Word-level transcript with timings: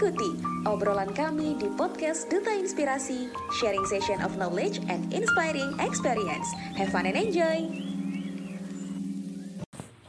Ikuti 0.00 0.32
obrolan 0.64 1.12
kami 1.12 1.60
di 1.60 1.68
podcast 1.76 2.24
Duta 2.32 2.48
Inspirasi, 2.56 3.28
sharing 3.60 3.84
session 3.84 4.16
of 4.24 4.32
knowledge 4.40 4.80
and 4.88 5.04
inspiring 5.12 5.76
experience. 5.76 6.48
Have 6.72 6.88
fun 6.88 7.04
and 7.04 7.20
enjoy! 7.20 7.68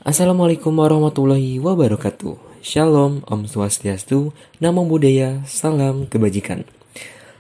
Assalamualaikum 0.08 0.72
warahmatullahi 0.80 1.60
wabarakatuh. 1.60 2.40
Shalom, 2.64 3.28
Om 3.28 3.52
Swastiastu, 3.52 4.32
Namo 4.64 4.88
Buddhaya, 4.88 5.44
Salam 5.44 6.08
Kebajikan. 6.08 6.64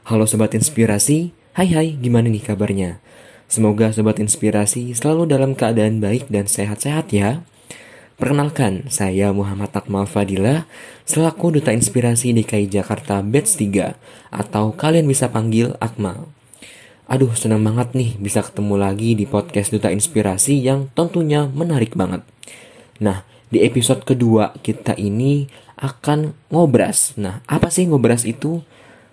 Halo 0.04 0.28
Sobat 0.28 0.52
Inspirasi, 0.52 1.32
hai 1.56 1.72
hai, 1.72 1.96
gimana 2.04 2.28
nih 2.28 2.52
kabarnya? 2.52 3.00
Semoga 3.48 3.96
Sobat 3.96 4.20
Inspirasi 4.20 4.92
selalu 4.92 5.24
dalam 5.24 5.56
keadaan 5.56 6.04
baik 6.04 6.28
dan 6.28 6.52
sehat-sehat 6.52 7.16
ya. 7.16 7.48
Perkenalkan, 8.22 8.86
saya 8.86 9.34
Muhammad 9.34 9.74
Akmal 9.74 10.06
Fadila, 10.06 10.70
selaku 11.10 11.58
Duta 11.58 11.74
Inspirasi 11.74 12.38
DKI 12.38 12.70
Jakarta 12.70 13.18
Batch 13.26 13.58
3, 13.58 13.98
atau 14.30 14.78
kalian 14.78 15.10
bisa 15.10 15.34
panggil 15.34 15.74
Akmal. 15.82 16.30
Aduh, 17.10 17.34
senang 17.34 17.66
banget 17.66 17.98
nih 17.98 18.22
bisa 18.22 18.46
ketemu 18.46 18.78
lagi 18.78 19.18
di 19.18 19.26
podcast 19.26 19.74
Duta 19.74 19.90
Inspirasi 19.90 20.62
yang 20.62 20.94
tentunya 20.94 21.50
menarik 21.50 21.98
banget. 21.98 22.22
Nah, 23.02 23.26
di 23.50 23.66
episode 23.66 24.06
kedua 24.06 24.54
kita 24.62 24.94
ini 25.02 25.50
akan 25.82 26.38
ngobras. 26.54 27.18
Nah, 27.18 27.42
apa 27.50 27.74
sih 27.74 27.90
ngobras 27.90 28.30
itu? 28.30 28.62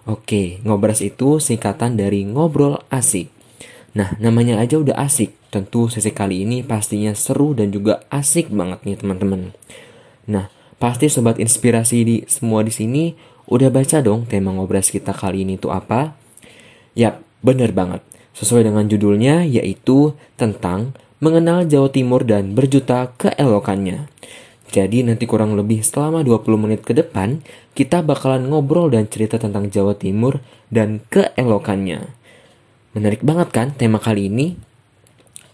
Oke, 0.05 0.61
ngobras 0.69 1.01
itu 1.01 1.41
singkatan 1.41 1.97
dari 1.97 2.29
ngobrol 2.29 2.85
asik. 2.93 3.33
Nah, 3.97 4.21
namanya 4.21 4.61
aja 4.61 4.77
udah 4.77 5.01
asik. 5.01 5.38
Tentu 5.49 5.89
sesi 5.89 6.13
kali 6.13 6.45
ini 6.45 6.61
pastinya 6.61 7.17
seru 7.17 7.57
dan 7.57 7.73
juga 7.73 8.05
asik 8.13 8.53
banget 8.53 8.85
nih 8.85 8.97
teman-teman. 9.01 9.57
Nah, 10.29 10.53
pasti 10.77 11.09
sobat 11.09 11.41
inspirasi 11.41 11.99
di 12.05 12.17
semua 12.29 12.61
di 12.61 12.69
sini 12.69 13.17
udah 13.49 13.73
baca 13.73 14.05
dong 14.05 14.29
tema 14.29 14.53
ngobras 14.53 14.93
kita 14.93 15.17
kali 15.17 15.49
ini 15.49 15.57
tuh 15.57 15.73
apa? 15.73 16.13
Yap, 16.93 17.25
bener 17.41 17.73
banget. 17.73 18.05
Sesuai 18.37 18.69
dengan 18.69 18.85
judulnya 18.85 19.49
yaitu 19.49 20.13
tentang 20.37 20.93
mengenal 21.19 21.65
Jawa 21.65 21.89
Timur 21.89 22.29
dan 22.29 22.53
berjuta 22.53 23.09
keelokannya. 23.17 24.07
Jadi 24.69 25.01
nanti 25.01 25.25
kurang 25.25 25.57
lebih 25.57 25.81
selama 25.81 26.21
20 26.21 26.61
menit 26.61 26.85
ke 26.85 26.93
depan, 26.93 27.41
kita 27.73 28.05
bakalan 28.05 28.53
ngobrol 28.53 28.93
dan 28.93 29.09
cerita 29.09 29.41
tentang 29.41 29.73
Jawa 29.73 29.97
Timur 29.97 30.45
dan 30.69 31.01
keelokannya. 31.09 32.13
Menarik 32.93 33.25
banget 33.25 33.49
kan 33.49 33.73
tema 33.73 33.97
kali 33.97 34.29
ini? 34.29 34.68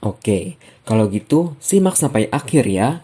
Oke, 0.05 0.61
kalau 0.85 1.09
gitu 1.09 1.57
simak 1.65 1.97
sampai 1.97 2.29
akhir 2.29 2.69
ya. 2.69 3.01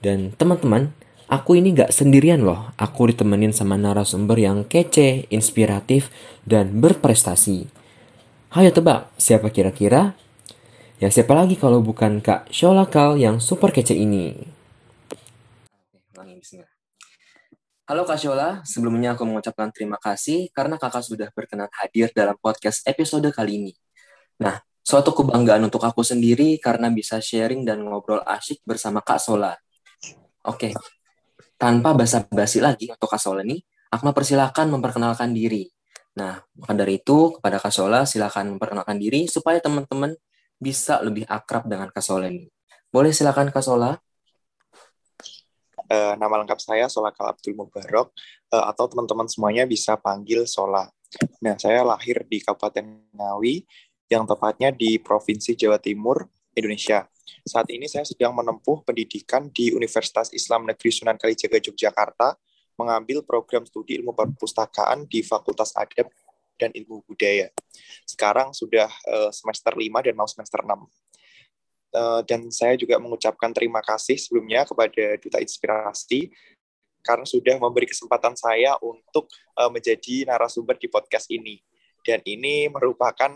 Dan 0.00 0.32
teman-teman, 0.32 0.96
aku 1.28 1.60
ini 1.60 1.76
gak 1.76 1.92
sendirian 1.92 2.40
loh. 2.40 2.72
Aku 2.80 3.04
ditemenin 3.04 3.52
sama 3.52 3.76
narasumber 3.76 4.40
yang 4.40 4.64
kece, 4.64 5.28
inspiratif, 5.28 6.08
dan 6.48 6.80
berprestasi. 6.80 7.68
Hayo 8.56 8.72
tebak, 8.72 9.12
siapa 9.20 9.52
kira-kira? 9.52 10.16
Ya 10.96 11.12
siapa 11.12 11.36
lagi 11.36 11.60
kalau 11.60 11.84
bukan 11.84 12.24
Kak 12.24 12.48
Sholakal 12.48 13.20
yang 13.20 13.36
super 13.36 13.68
kece 13.68 13.92
ini? 13.92 14.32
Halo 17.84 18.08
Kak 18.08 18.16
Shola, 18.16 18.64
sebelumnya 18.64 19.12
aku 19.12 19.28
mengucapkan 19.28 19.68
terima 19.68 20.00
kasih 20.00 20.48
karena 20.56 20.80
kakak 20.80 21.04
sudah 21.04 21.28
berkenan 21.36 21.68
hadir 21.76 22.08
dalam 22.16 22.40
podcast 22.40 22.88
episode 22.88 23.28
kali 23.34 23.60
ini. 23.60 23.74
Nah, 24.40 24.64
Suatu 24.82 25.14
kebanggaan 25.14 25.62
untuk 25.62 25.86
aku 25.86 26.02
sendiri 26.02 26.58
karena 26.58 26.90
bisa 26.90 27.22
sharing 27.22 27.62
dan 27.62 27.86
ngobrol 27.86 28.18
asyik 28.26 28.66
bersama 28.66 28.98
Kak 28.98 29.22
Sola. 29.22 29.54
Oke, 30.42 30.74
tanpa 31.54 31.94
basa-basi 31.94 32.58
lagi 32.58 32.90
untuk 32.90 33.06
Kak 33.06 33.22
Sola 33.22 33.46
nih, 33.46 33.62
Akmal 33.94 34.10
persilahkan 34.10 34.66
memperkenalkan 34.66 35.30
diri. 35.30 35.70
Nah, 36.18 36.42
maka 36.58 36.74
dari 36.74 36.98
itu, 36.98 37.38
kepada 37.38 37.62
Kak 37.62 37.70
Sola, 37.70 38.02
silakan 38.02 38.58
memperkenalkan 38.58 38.98
diri 38.98 39.30
supaya 39.30 39.62
teman-teman 39.62 40.18
bisa 40.58 40.98
lebih 40.98 41.30
akrab 41.30 41.70
dengan 41.70 41.86
Kak 41.94 42.02
Sola 42.02 42.26
ini. 42.26 42.50
Boleh 42.90 43.14
silakan 43.14 43.54
Kak 43.54 43.62
Sola? 43.62 43.94
Uh, 45.92 46.16
nama 46.16 46.40
lengkap 46.42 46.58
saya 46.58 46.90
Sola 46.90 47.12
Kal 47.14 47.36
Abdul 47.36 47.54
Mubarok, 47.54 48.10
uh, 48.50 48.64
atau 48.66 48.88
teman-teman 48.90 49.30
semuanya 49.30 49.62
bisa 49.62 49.94
panggil 49.94 50.42
Sola. 50.48 50.90
Nah, 51.44 51.54
saya 51.60 51.84
lahir 51.84 52.24
di 52.24 52.40
Kabupaten 52.40 53.12
Ngawi, 53.12 53.62
yang 54.12 54.28
tepatnya 54.28 54.68
di 54.68 55.00
Provinsi 55.00 55.56
Jawa 55.56 55.80
Timur, 55.80 56.28
Indonesia. 56.52 57.08
Saat 57.48 57.72
ini 57.72 57.88
saya 57.88 58.04
sedang 58.04 58.36
menempuh 58.36 58.84
pendidikan 58.84 59.48
di 59.48 59.72
Universitas 59.72 60.28
Islam 60.36 60.68
Negeri 60.68 60.92
Sunan 60.92 61.16
Kalijaga 61.16 61.56
Yogyakarta, 61.56 62.36
mengambil 62.76 63.24
program 63.24 63.64
studi 63.64 63.96
ilmu 63.96 64.12
perpustakaan 64.12 65.08
di 65.08 65.24
Fakultas 65.24 65.72
Adab 65.72 66.12
dan 66.60 66.68
Ilmu 66.76 67.08
Budaya. 67.08 67.48
Sekarang 68.04 68.52
sudah 68.52 68.92
uh, 69.08 69.30
semester 69.32 69.72
5 69.72 69.80
dan 70.04 70.14
mau 70.14 70.28
semester 70.28 70.60
6. 70.60 70.68
Uh, 70.68 70.80
eh, 71.92 72.20
dan 72.24 72.48
saya 72.48 72.72
juga 72.80 72.96
mengucapkan 72.96 73.52
terima 73.52 73.84
kasih 73.84 74.16
sebelumnya 74.16 74.64
kepada 74.64 75.20
Duta 75.20 75.40
Inspirasi 75.40 76.32
karena 77.04 77.26
sudah 77.28 77.60
memberi 77.60 77.84
kesempatan 77.88 78.32
saya 78.36 78.76
untuk 78.80 79.28
uh, 79.56 79.68
menjadi 79.68 80.28
narasumber 80.28 80.76
di 80.76 80.88
podcast 80.88 81.28
ini. 81.32 81.60
Dan 82.02 82.18
ini 82.26 82.66
merupakan 82.66 83.30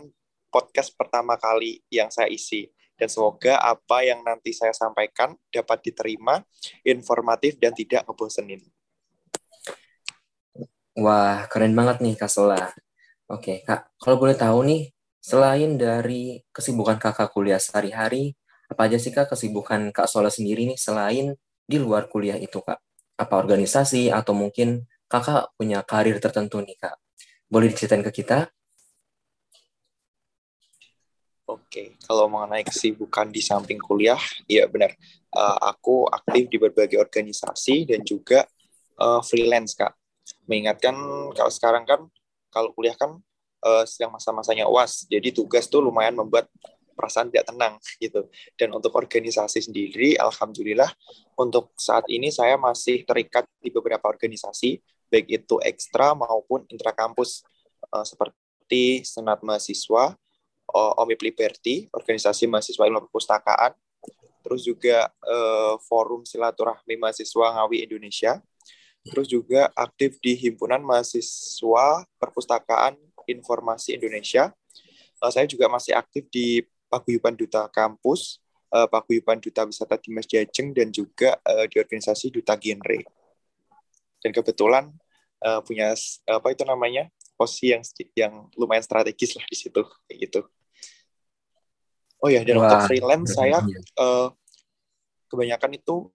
podcast 0.47 0.95
pertama 0.95 1.35
kali 1.35 1.83
yang 1.91 2.11
saya 2.11 2.31
isi. 2.31 2.67
Dan 2.97 3.13
semoga 3.13 3.61
apa 3.61 4.01
yang 4.01 4.25
nanti 4.25 4.49
saya 4.57 4.73
sampaikan 4.73 5.37
dapat 5.53 5.85
diterima, 5.85 6.41
informatif, 6.81 7.61
dan 7.61 7.69
tidak 7.69 8.01
ngebosenin. 8.09 8.65
Wah, 10.97 11.45
keren 11.45 11.77
banget 11.77 12.01
nih 12.01 12.17
Kak 12.17 12.25
Sola. 12.25 12.73
Oke, 13.29 13.61
Kak, 13.61 13.93
kalau 14.01 14.17
boleh 14.17 14.33
tahu 14.33 14.65
nih, 14.65 14.89
selain 15.21 15.77
dari 15.77 16.41
kesibukan 16.49 16.97
kakak 16.97 17.29
kuliah 17.29 17.61
sehari-hari, 17.61 18.33
apa 18.65 18.89
aja 18.89 18.97
sih 18.97 19.13
Kak 19.13 19.29
kesibukan 19.29 19.93
Kak 19.93 20.09
Sola 20.09 20.33
sendiri 20.33 20.65
nih 20.65 20.79
selain 20.81 21.37
di 21.69 21.77
luar 21.77 22.09
kuliah 22.09 22.41
itu 22.41 22.65
Kak? 22.65 22.81
Apa 23.13 23.37
organisasi 23.37 24.09
atau 24.09 24.33
mungkin 24.33 24.89
kakak 25.05 25.53
punya 25.53 25.85
karir 25.85 26.17
tertentu 26.17 26.65
nih 26.65 26.81
Kak? 26.81 26.97
Boleh 27.45 27.69
diceritain 27.69 28.01
ke 28.01 28.09
kita? 28.09 28.49
Oke, 31.47 31.95
kalau 32.03 32.27
mengenai 32.27 32.67
kesibukan 32.67 33.31
di 33.31 33.39
samping 33.39 33.79
kuliah, 33.79 34.19
ya 34.51 34.67
benar. 34.67 34.91
Uh, 35.31 35.55
aku 35.63 36.03
aktif 36.11 36.51
di 36.51 36.59
berbagai 36.59 36.99
organisasi 36.99 37.87
dan 37.87 38.03
juga 38.03 38.43
uh, 38.99 39.23
freelance, 39.23 39.71
Kak. 39.71 39.95
Mengingatkan 40.43 40.91
kalau 41.31 41.47
sekarang 41.47 41.87
kan, 41.87 42.03
kalau 42.51 42.75
kuliah 42.75 42.99
kan 42.99 43.15
uh, 43.63 43.87
sedang 43.87 44.11
masa-masanya 44.11 44.67
UAS, 44.67 45.07
jadi 45.07 45.31
tugas 45.31 45.71
tuh 45.71 45.79
lumayan 45.79 46.19
membuat 46.19 46.51
perasaan 46.99 47.31
tidak 47.31 47.47
tenang 47.47 47.79
gitu. 48.03 48.27
Dan 48.59 48.75
untuk 48.75 48.91
organisasi 48.91 49.71
sendiri, 49.71 50.19
alhamdulillah 50.19 50.91
untuk 51.39 51.71
saat 51.79 52.03
ini 52.11 52.27
saya 52.27 52.59
masih 52.59 53.07
terikat 53.07 53.47
di 53.63 53.71
beberapa 53.71 54.03
organisasi, 54.03 54.83
baik 55.07 55.31
itu 55.31 55.63
ekstra 55.63 56.11
maupun 56.11 56.67
intrakampus 56.67 57.47
uh, 57.95 58.03
seperti 58.03 59.07
Senat 59.07 59.39
Mahasiswa, 59.47 60.11
OMIP 60.73 61.31
Liberty, 61.31 61.87
Organisasi 61.95 62.45
Mahasiswa 62.45 62.83
Ilmu 62.83 63.07
Perpustakaan, 63.07 63.71
terus 64.43 64.63
juga 64.63 65.11
uh, 65.27 65.75
Forum 65.87 66.23
Silaturahmi 66.23 66.95
Mahasiswa 66.99 67.47
Ngawi 67.55 67.87
Indonesia, 67.87 68.39
terus 69.03 69.27
juga 69.27 69.71
aktif 69.75 70.19
di 70.23 70.35
Himpunan 70.35 70.83
Mahasiswa 70.83 72.03
Perpustakaan 72.19 72.95
Informasi 73.27 73.95
Indonesia. 73.99 74.51
Uh, 75.19 75.31
saya 75.31 75.47
juga 75.47 75.67
masih 75.67 75.95
aktif 75.95 76.27
di 76.31 76.63
Paguyuban 76.87 77.35
Duta 77.35 77.67
Kampus, 77.67 78.39
uh, 78.71 78.87
Paguyuban 78.87 79.39
Duta 79.43 79.67
Wisata 79.67 79.99
Dimas 79.99 80.27
Jajeng, 80.27 80.71
dan 80.71 80.91
juga 80.91 81.35
uh, 81.43 81.67
di 81.67 81.79
organisasi 81.79 82.31
Duta 82.31 82.55
Genre. 82.55 83.03
Dan 84.23 84.31
kebetulan 84.31 84.91
uh, 85.43 85.59
punya 85.59 85.91
apa 86.27 86.47
itu 86.51 86.63
namanya 86.63 87.11
posisi 87.37 87.69
yang 87.75 87.83
yang 88.17 88.33
lumayan 88.57 88.81
strategis 88.81 89.37
lah 89.37 89.45
di 89.45 89.55
situ 89.59 89.81
kayak 90.07 90.17
gitu. 90.27 90.41
Oh 92.27 92.29
ya, 92.29 92.43
dan 92.43 92.59
Wah, 92.59 92.67
untuk 92.67 92.91
freelance 92.91 93.31
saya 93.39 93.63
uh, 93.95 94.27
kebanyakan 95.31 95.79
itu 95.79 96.11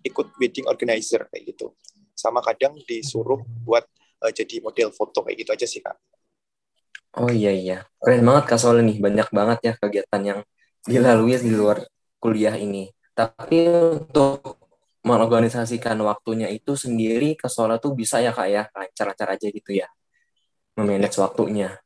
ikut 0.00 0.32
wedding 0.40 0.64
organizer 0.64 1.28
kayak 1.28 1.52
gitu. 1.52 1.76
Sama 2.16 2.40
kadang 2.40 2.72
disuruh 2.88 3.44
buat 3.68 3.84
uh, 4.24 4.32
jadi 4.32 4.64
model 4.64 4.96
foto 4.96 5.20
kayak 5.20 5.44
gitu 5.44 5.50
aja 5.52 5.66
sih 5.68 5.84
kak. 5.84 6.00
Oh 7.20 7.28
iya 7.28 7.52
iya, 7.52 7.84
keren 8.00 8.24
banget 8.24 8.48
kak 8.48 8.56
soalnya 8.56 8.88
nih 8.88 8.96
banyak 8.96 9.28
banget 9.28 9.58
ya 9.60 9.72
kegiatan 9.76 10.22
yang 10.24 10.40
dilalui 10.88 11.36
di 11.36 11.52
luar 11.52 11.84
kuliah 12.16 12.56
ini. 12.56 12.88
Tapi 13.12 13.68
untuk 13.68 14.56
mengorganisasikan 15.04 16.00
waktunya 16.00 16.48
itu 16.48 16.80
sendiri 16.80 17.36
ke 17.36 17.44
Solo 17.52 17.76
tuh 17.76 17.92
bisa 17.92 18.24
ya 18.24 18.32
kak 18.32 18.48
ya 18.48 18.64
lancar-lancar 18.72 19.36
aja 19.36 19.48
gitu 19.52 19.76
ya 19.76 19.88
memanage 20.80 21.20
waktunya 21.20 21.76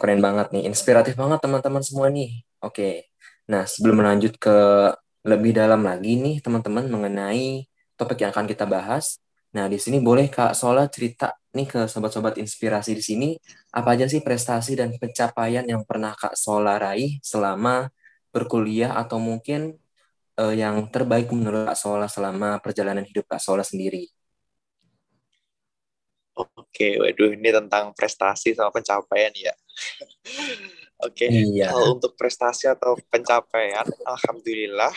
keren 0.00 0.24
banget 0.24 0.48
nih 0.56 0.64
inspiratif 0.64 1.14
banget 1.20 1.38
teman-teman 1.44 1.84
semua 1.84 2.08
nih 2.08 2.40
oke 2.64 3.04
nah 3.50 3.68
sebelum 3.68 4.00
lanjut 4.00 4.34
ke 4.40 4.56
lebih 5.20 5.52
dalam 5.52 5.84
lagi 5.84 6.16
nih 6.16 6.40
teman-teman 6.40 6.88
mengenai 6.88 7.68
topik 8.00 8.24
yang 8.24 8.32
akan 8.32 8.48
kita 8.48 8.64
bahas. 8.64 9.20
Nah, 9.52 9.68
di 9.68 9.76
sini 9.76 10.00
boleh 10.00 10.32
Kak 10.32 10.56
Sola 10.56 10.88
cerita 10.88 11.36
nih 11.52 11.68
ke 11.68 11.80
sobat-sobat 11.84 12.40
inspirasi 12.40 12.96
di 12.96 13.04
sini, 13.04 13.28
apa 13.76 13.92
aja 13.92 14.08
sih 14.08 14.24
prestasi 14.24 14.78
dan 14.78 14.94
pencapaian 14.96 15.66
yang 15.68 15.84
pernah 15.84 16.16
Kak 16.16 16.32
Sola 16.38 16.80
raih 16.80 17.20
selama 17.20 17.92
berkuliah 18.32 18.96
atau 18.96 19.20
mungkin 19.20 19.76
uh, 20.40 20.54
yang 20.54 20.88
terbaik 20.88 21.28
menurut 21.34 21.68
Kak 21.68 21.76
Sola 21.76 22.06
selama 22.08 22.56
perjalanan 22.64 23.04
hidup 23.04 23.28
Kak 23.28 23.42
Sola 23.42 23.66
sendiri? 23.66 24.08
Oke, 26.40 26.96
waduh 26.96 27.36
ini 27.36 27.52
tentang 27.52 27.92
prestasi 27.92 28.56
sama 28.56 28.72
pencapaian 28.72 29.34
ya. 29.36 29.52
Oke, 31.06 31.26
iya. 31.32 31.72
kalau 31.72 31.96
untuk 31.96 32.12
prestasi 32.12 32.68
atau 32.68 32.92
pencapaian, 33.08 33.88
alhamdulillah 34.04 34.92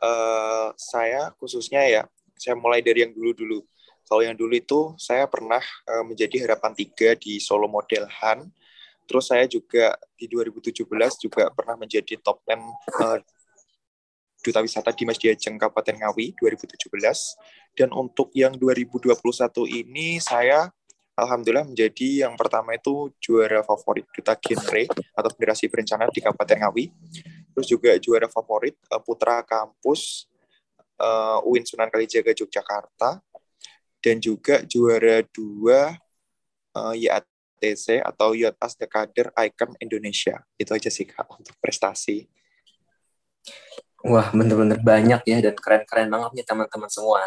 uh, 0.00 0.68
saya 0.76 1.32
khususnya 1.36 1.84
ya, 1.84 2.02
saya 2.40 2.56
mulai 2.56 2.80
dari 2.80 3.04
yang 3.04 3.12
dulu-dulu. 3.12 3.60
Kalau 4.04 4.20
yang 4.20 4.36
dulu 4.36 4.52
itu 4.52 4.80
saya 5.00 5.24
pernah 5.28 5.60
uh, 5.88 6.04
menjadi 6.04 6.44
harapan 6.44 6.72
tiga 6.76 7.16
di 7.16 7.40
Solo 7.40 7.68
Model 7.68 8.04
Han. 8.20 8.48
Terus 9.04 9.28
saya 9.28 9.44
juga 9.44 9.96
di 10.16 10.28
2017 10.28 10.80
juga 11.20 11.52
pernah 11.52 11.76
menjadi 11.76 12.16
top 12.24 12.40
10 12.48 12.56
uh, 13.04 13.20
Duta 14.44 14.60
Wisata 14.60 14.92
Dimas 14.92 15.16
Diajeng 15.16 15.56
Kabupaten 15.56 16.04
Ngawi 16.04 16.36
2017. 16.36 17.76
Dan 17.76 17.92
untuk 17.96 18.28
yang 18.36 18.52
2021 18.56 19.12
ini 19.72 20.20
saya 20.20 20.68
Alhamdulillah 21.14 21.62
menjadi 21.62 22.26
yang 22.26 22.34
pertama 22.34 22.74
itu 22.74 23.14
juara 23.22 23.62
favorit 23.62 24.02
Duta 24.10 24.34
Genre 24.34 24.90
atau 25.14 25.30
Federasi 25.30 25.70
Berencana 25.70 26.10
di 26.10 26.18
Kabupaten 26.18 26.58
Ngawi. 26.66 26.90
Terus 27.54 27.66
juga 27.70 27.94
juara 28.02 28.26
favorit 28.26 28.74
uh, 28.90 28.98
Putra 28.98 29.38
Kampus 29.46 30.26
uh, 30.98 31.38
UIN 31.46 31.62
Sunan 31.62 31.86
Kalijaga 31.86 32.34
Yogyakarta 32.34 33.22
dan 34.02 34.16
juga 34.18 34.66
juara 34.66 35.22
dua 35.30 35.94
uh, 36.74 36.92
eh, 36.92 37.06
YATC 37.06 38.02
atau 38.02 38.34
Youth 38.34 38.58
as 38.58 38.74
the 38.74 38.90
Kader 38.90 39.30
Icon 39.38 39.78
Indonesia. 39.78 40.42
Itu 40.58 40.74
aja 40.74 40.90
sih 40.90 41.06
Kak 41.06 41.30
untuk 41.30 41.54
prestasi. 41.62 42.26
Wah, 44.04 44.28
bener-bener 44.36 44.76
banyak 44.84 45.24
ya 45.24 45.38
dan 45.40 45.56
keren-keren 45.56 46.12
banget 46.12 46.30
nih 46.36 46.44
teman-teman 46.44 46.90
semua. 46.92 47.24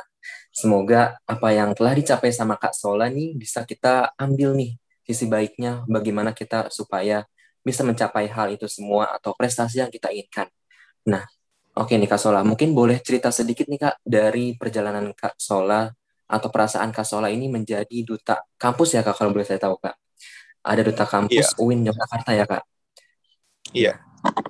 Semoga 0.54 1.18
apa 1.26 1.50
yang 1.50 1.74
telah 1.74 1.98
dicapai 1.98 2.30
sama 2.30 2.54
Kak 2.54 2.78
Sola 2.78 3.10
nih 3.10 3.34
bisa 3.34 3.66
kita 3.66 4.14
ambil 4.14 4.54
nih 4.54 4.78
sisi 5.02 5.26
baiknya 5.26 5.82
bagaimana 5.90 6.38
kita 6.38 6.70
supaya 6.70 7.26
bisa 7.66 7.82
mencapai 7.82 8.30
hal 8.30 8.54
itu 8.54 8.70
semua 8.70 9.10
atau 9.10 9.34
prestasi 9.34 9.82
yang 9.82 9.90
kita 9.90 10.14
inginkan. 10.14 10.54
Nah, 11.10 11.26
oke 11.74 11.98
nih 11.98 12.06
Kak 12.06 12.22
Sola, 12.22 12.46
mungkin 12.46 12.78
boleh 12.78 13.02
cerita 13.02 13.34
sedikit 13.34 13.66
nih 13.66 13.82
Kak 13.82 13.96
dari 14.06 14.54
perjalanan 14.54 15.18
Kak 15.18 15.34
Sola 15.42 15.90
atau 16.30 16.50
perasaan 16.54 16.94
Kak 16.94 17.10
Sola 17.10 17.34
ini 17.34 17.50
menjadi 17.50 18.06
duta 18.06 18.46
kampus 18.62 18.94
ya 18.94 19.02
Kak 19.02 19.18
kalau 19.18 19.34
boleh 19.34 19.50
saya 19.50 19.58
tahu 19.58 19.82
Kak. 19.82 19.98
Ada 20.62 20.86
duta 20.86 21.10
kampus 21.10 21.58
yeah. 21.58 21.64
UIN 21.64 21.90
Yogyakarta 21.90 22.32
ya 22.38 22.46
Kak. 22.46 22.64
Iya. 23.74 23.98
Yeah. 23.98 24.07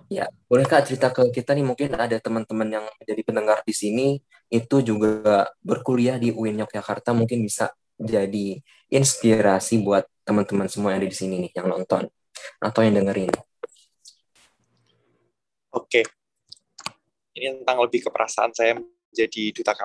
Ya, 0.08 0.32
boleh 0.48 0.64
Kak 0.64 0.88
cerita 0.88 1.12
ke 1.12 1.28
kita 1.36 1.52
nih 1.52 1.68
mungkin 1.68 1.92
ada 1.94 2.16
teman-teman 2.18 2.68
yang 2.80 2.86
jadi 3.04 3.22
pendengar 3.28 3.60
di 3.68 3.76
sini 3.76 4.08
itu 4.48 4.80
juga 4.80 5.52
berkuliah 5.60 6.16
di 6.16 6.32
UIN 6.32 6.64
Yogyakarta 6.64 7.12
mungkin 7.12 7.44
bisa 7.44 7.76
jadi 8.00 8.62
inspirasi 8.88 9.84
buat 9.84 10.08
teman-teman 10.24 10.72
semua 10.72 10.96
yang 10.96 11.04
ada 11.04 11.10
di 11.12 11.18
sini 11.18 11.36
nih 11.44 11.52
yang 11.60 11.68
nonton 11.68 12.08
atau 12.62 12.80
yang 12.86 12.96
dengerin. 13.04 13.32
Oke. 15.76 16.02
Ini 17.38 17.62
tentang 17.62 17.78
lebih 17.84 18.08
ke 18.08 18.10
perasaan 18.10 18.56
saya 18.56 18.80
jadi 19.14 19.44
duta 19.54 19.76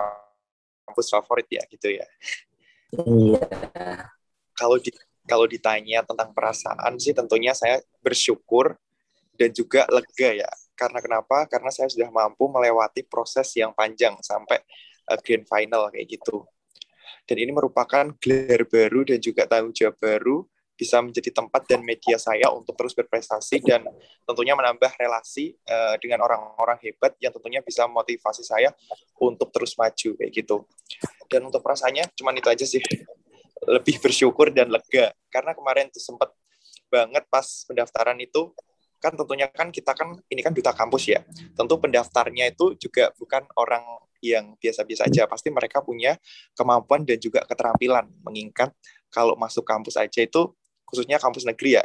kampus 0.86 1.12
favorit 1.12 1.48
ya 1.50 1.62
gitu 1.68 1.88
ya. 1.92 2.06
Iya. 2.96 3.44
Kalau 4.56 4.76
di 4.78 4.90
kalau 5.26 5.46
ditanya 5.46 6.02
tentang 6.02 6.34
perasaan 6.34 6.98
sih 6.98 7.14
tentunya 7.14 7.54
saya 7.54 7.78
bersyukur 8.02 8.74
dan 9.36 9.50
juga 9.52 9.88
lega 9.88 10.44
ya. 10.44 10.50
Karena 10.72 10.98
kenapa? 10.98 11.46
Karena 11.46 11.70
saya 11.70 11.88
sudah 11.88 12.08
mampu 12.08 12.48
melewati 12.48 13.04
proses 13.06 13.48
yang 13.54 13.70
panjang 13.76 14.16
sampai 14.20 14.58
uh, 15.08 15.18
grand 15.20 15.46
final 15.46 15.88
kayak 15.92 16.08
gitu. 16.08 16.44
Dan 17.22 17.38
ini 17.38 17.54
merupakan 17.54 18.10
gelar 18.18 18.66
baru 18.66 19.06
dan 19.06 19.18
juga 19.22 19.46
tanggung 19.46 19.70
jawab 19.70 19.94
baru 20.02 20.42
bisa 20.72 20.98
menjadi 20.98 21.30
tempat 21.30 21.62
dan 21.68 21.84
media 21.86 22.18
saya 22.18 22.50
untuk 22.50 22.74
terus 22.74 22.96
berprestasi 22.98 23.62
dan 23.62 23.86
tentunya 24.26 24.58
menambah 24.58 24.90
relasi 24.98 25.54
uh, 25.70 25.94
dengan 26.02 26.26
orang-orang 26.26 26.80
hebat 26.82 27.14
yang 27.22 27.30
tentunya 27.30 27.62
bisa 27.62 27.86
memotivasi 27.86 28.42
saya 28.42 28.74
untuk 29.22 29.54
terus 29.54 29.78
maju 29.78 30.18
kayak 30.18 30.32
gitu. 30.34 30.66
Dan 31.30 31.46
untuk 31.46 31.62
perasaannya 31.62 32.10
cuman 32.18 32.34
itu 32.34 32.48
aja 32.50 32.66
sih. 32.66 32.82
Lebih 33.62 34.02
bersyukur 34.02 34.50
dan 34.50 34.74
lega 34.74 35.14
karena 35.30 35.54
kemarin 35.54 35.86
tuh 35.94 36.02
sempat 36.02 36.34
banget 36.90 37.22
pas 37.30 37.46
pendaftaran 37.70 38.18
itu 38.18 38.50
kan 39.02 39.18
tentunya 39.18 39.50
kan 39.50 39.74
kita 39.74 39.92
kan 39.98 40.14
ini 40.30 40.40
kan 40.40 40.54
duta 40.54 40.70
kampus 40.70 41.10
ya. 41.10 41.20
Tentu 41.58 41.74
pendaftarnya 41.82 42.54
itu 42.54 42.78
juga 42.78 43.10
bukan 43.18 43.42
orang 43.58 43.82
yang 44.22 44.54
biasa-biasa 44.62 45.10
aja. 45.10 45.26
Pasti 45.26 45.50
mereka 45.50 45.82
punya 45.82 46.14
kemampuan 46.54 47.02
dan 47.02 47.18
juga 47.18 47.42
keterampilan 47.42 48.06
mengingat 48.22 48.70
kalau 49.10 49.34
masuk 49.34 49.66
kampus 49.66 49.98
aja 49.98 50.22
itu 50.22 50.54
khususnya 50.86 51.18
kampus 51.18 51.42
negeri 51.42 51.80
ya 51.80 51.82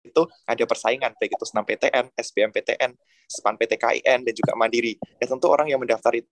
itu 0.00 0.22
ada 0.48 0.64
persaingan 0.64 1.12
baik 1.20 1.36
itu 1.36 1.44
senam 1.44 1.64
PTN, 1.66 2.08
SBMPTN, 2.16 2.90
SPAN 3.28 3.54
PTKIN 3.60 4.24
dan 4.24 4.32
juga 4.32 4.56
Mandiri. 4.56 4.96
Ya 5.20 5.26
tentu 5.28 5.50
orang 5.52 5.68
yang 5.68 5.82
mendaftar 5.82 6.14
itu 6.16 6.30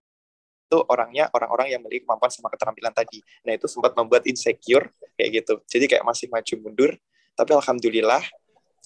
itu 0.69 0.85
orangnya 0.93 1.33
orang-orang 1.33 1.73
yang 1.73 1.81
memiliki 1.81 2.05
kemampuan 2.05 2.29
sama 2.29 2.53
keterampilan 2.53 2.93
tadi. 2.93 3.25
Nah 3.49 3.57
itu 3.57 3.65
sempat 3.65 3.97
membuat 3.97 4.29
insecure 4.29 4.93
kayak 5.17 5.41
gitu. 5.41 5.65
Jadi 5.65 5.85
kayak 5.89 6.05
masih 6.05 6.29
maju 6.29 6.55
mundur. 6.61 6.93
Tapi 7.33 7.57
alhamdulillah 7.57 8.21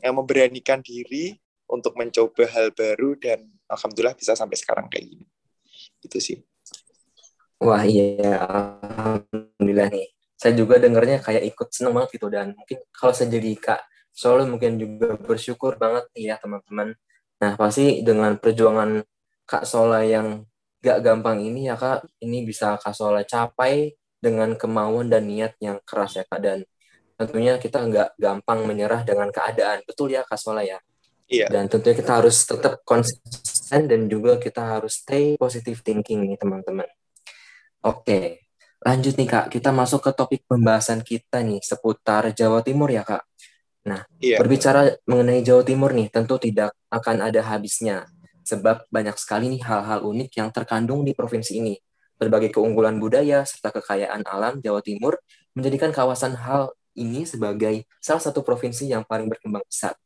yang 0.02 0.18
memberanikan 0.18 0.82
diri 0.82 1.38
untuk 1.70 1.96
mencoba 1.96 2.44
hal 2.50 2.74
baru 2.74 3.16
dan 3.16 3.46
alhamdulillah 3.70 4.18
bisa 4.18 4.36
sampai 4.36 4.58
sekarang 4.58 4.90
kayak 4.92 5.08
gini. 5.08 5.26
Itu 6.02 6.18
sih. 6.18 6.42
Wah 7.62 7.86
iya, 7.86 8.42
alhamdulillah 8.42 9.88
nih 9.88 10.12
saya 10.42 10.58
juga 10.58 10.82
dengarnya 10.82 11.22
kayak 11.22 11.54
ikut 11.54 11.70
seneng 11.70 11.94
banget 11.94 12.18
gitu 12.18 12.26
dan 12.26 12.50
mungkin 12.58 12.82
kalau 12.90 13.14
saya 13.14 13.30
jadi 13.30 13.54
kak 13.54 13.80
Solo 14.12 14.44
mungkin 14.44 14.76
juga 14.76 15.16
bersyukur 15.16 15.80
banget 15.80 16.04
ya 16.12 16.36
teman-teman. 16.36 16.92
Nah 17.40 17.52
pasti 17.56 18.02
dengan 18.04 18.36
perjuangan 18.36 19.00
kak 19.48 19.64
Sola 19.64 20.04
yang 20.04 20.42
gak 20.82 21.00
gampang 21.00 21.40
ini 21.40 21.70
ya 21.70 21.78
kak, 21.78 22.04
ini 22.20 22.44
bisa 22.44 22.76
kak 22.76 22.92
Sola 22.92 23.22
capai 23.22 23.94
dengan 24.18 24.52
kemauan 24.58 25.08
dan 25.08 25.30
niat 25.30 25.56
yang 25.62 25.78
keras 25.86 26.18
ya 26.18 26.26
kak 26.28 26.42
dan 26.42 26.66
tentunya 27.22 27.54
kita 27.62 27.78
nggak 27.86 28.08
gampang 28.18 28.66
menyerah 28.66 29.06
dengan 29.06 29.30
keadaan 29.30 29.86
betul 29.86 30.10
ya 30.10 30.26
kak 30.26 30.38
Sola 30.40 30.66
ya. 30.66 30.82
Iya. 31.30 31.48
Dan 31.48 31.70
tentunya 31.70 31.96
kita 31.96 32.20
harus 32.20 32.44
tetap 32.44 32.82
konsisten 32.84 33.88
dan 33.88 34.10
juga 34.10 34.36
kita 34.36 34.78
harus 34.78 35.00
stay 35.00 35.38
positive 35.38 35.80
thinking 35.80 36.26
nih 36.28 36.36
teman-teman. 36.36 36.84
Oke, 37.82 38.42
Lanjut 38.82 39.14
nih 39.14 39.30
Kak, 39.30 39.46
kita 39.46 39.70
masuk 39.70 40.02
ke 40.02 40.10
topik 40.10 40.42
pembahasan 40.50 41.06
kita 41.06 41.38
nih 41.38 41.62
seputar 41.62 42.34
Jawa 42.34 42.66
Timur 42.66 42.90
ya 42.90 43.06
Kak. 43.06 43.22
Nah, 43.86 44.02
iya. 44.18 44.42
berbicara 44.42 44.98
mengenai 45.06 45.38
Jawa 45.46 45.62
Timur 45.62 45.94
nih, 45.94 46.10
tentu 46.10 46.34
tidak 46.42 46.74
akan 46.90 47.30
ada 47.30 47.46
habisnya. 47.46 48.10
Sebab 48.42 48.90
banyak 48.90 49.14
sekali 49.22 49.54
nih 49.54 49.62
hal-hal 49.62 50.02
unik 50.02 50.34
yang 50.34 50.50
terkandung 50.50 51.06
di 51.06 51.14
provinsi 51.14 51.62
ini. 51.62 51.78
Berbagai 52.18 52.50
keunggulan 52.58 52.98
budaya 52.98 53.46
serta 53.46 53.70
kekayaan 53.70 54.26
alam 54.26 54.58
Jawa 54.58 54.82
Timur 54.82 55.22
menjadikan 55.54 55.94
kawasan 55.94 56.34
hal 56.42 56.74
ini 56.98 57.24
sebagai 57.24 57.88
salah 57.98 58.22
satu 58.22 58.44
provinsi 58.44 58.90
yang 58.90 59.06
paling 59.06 59.28
berkembang 59.30 59.64
pesat. 59.64 59.96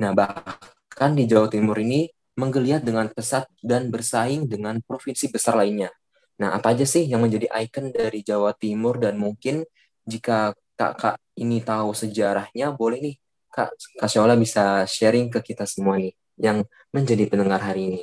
Nah, 0.00 0.10
bahkan 0.16 1.10
di 1.14 1.24
Jawa 1.28 1.46
Timur 1.46 1.78
ini 1.78 2.08
menggeliat 2.34 2.80
dengan 2.80 3.12
pesat 3.12 3.44
dan 3.60 3.92
bersaing 3.92 4.48
dengan 4.48 4.80
provinsi 4.80 5.28
besar 5.28 5.54
lainnya. 5.58 5.92
Nah, 6.40 6.56
apa 6.56 6.72
aja 6.72 6.88
sih 6.88 7.04
yang 7.06 7.20
menjadi 7.22 7.46
ikon 7.52 7.92
dari 7.92 8.24
Jawa 8.24 8.56
Timur 8.56 8.96
dan 8.96 9.20
mungkin 9.20 9.62
jika 10.08 10.56
kakak 10.74 11.20
ini 11.38 11.62
tahu 11.62 11.94
sejarahnya, 11.94 12.74
boleh 12.74 12.98
nih 12.98 13.16
Kak 13.52 13.76
Kasiola 14.00 14.32
bisa 14.32 14.88
sharing 14.88 15.28
ke 15.28 15.44
kita 15.44 15.68
semua 15.68 16.00
nih 16.00 16.16
yang 16.40 16.64
menjadi 16.88 17.28
pendengar 17.28 17.60
hari 17.60 17.82
ini 17.92 18.00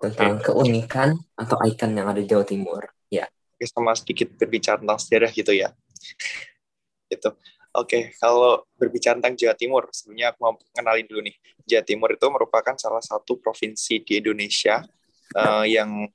tentang 0.00 0.40
okay. 0.40 0.44
keunikan 0.50 1.08
atau 1.38 1.60
ikon 1.62 1.92
yang 1.94 2.10
ada 2.10 2.18
di 2.18 2.26
Jawa 2.26 2.42
Timur. 2.42 2.82
Ya. 3.12 3.30
Oke, 3.60 3.68
sama 3.68 3.92
sedikit 3.92 4.32
berbicara 4.40 4.80
tentang 4.80 4.96
sejarah 4.96 5.28
gitu 5.36 5.52
ya. 5.52 5.68
itu. 7.12 7.28
Oke, 7.76 8.16
kalau 8.16 8.64
berbicara 8.80 9.20
tentang 9.20 9.36
Jawa 9.36 9.52
Timur, 9.52 9.84
sebenarnya 9.92 10.32
aku 10.32 10.38
mau 10.40 10.56
kenalin 10.72 11.04
dulu 11.04 11.20
nih. 11.28 11.36
Jawa 11.68 11.84
Timur 11.84 12.08
itu 12.16 12.26
merupakan 12.32 12.72
salah 12.80 13.04
satu 13.04 13.36
provinsi 13.36 14.00
di 14.00 14.16
Indonesia 14.16 14.80
uh, 15.36 15.68
yang 15.68 16.08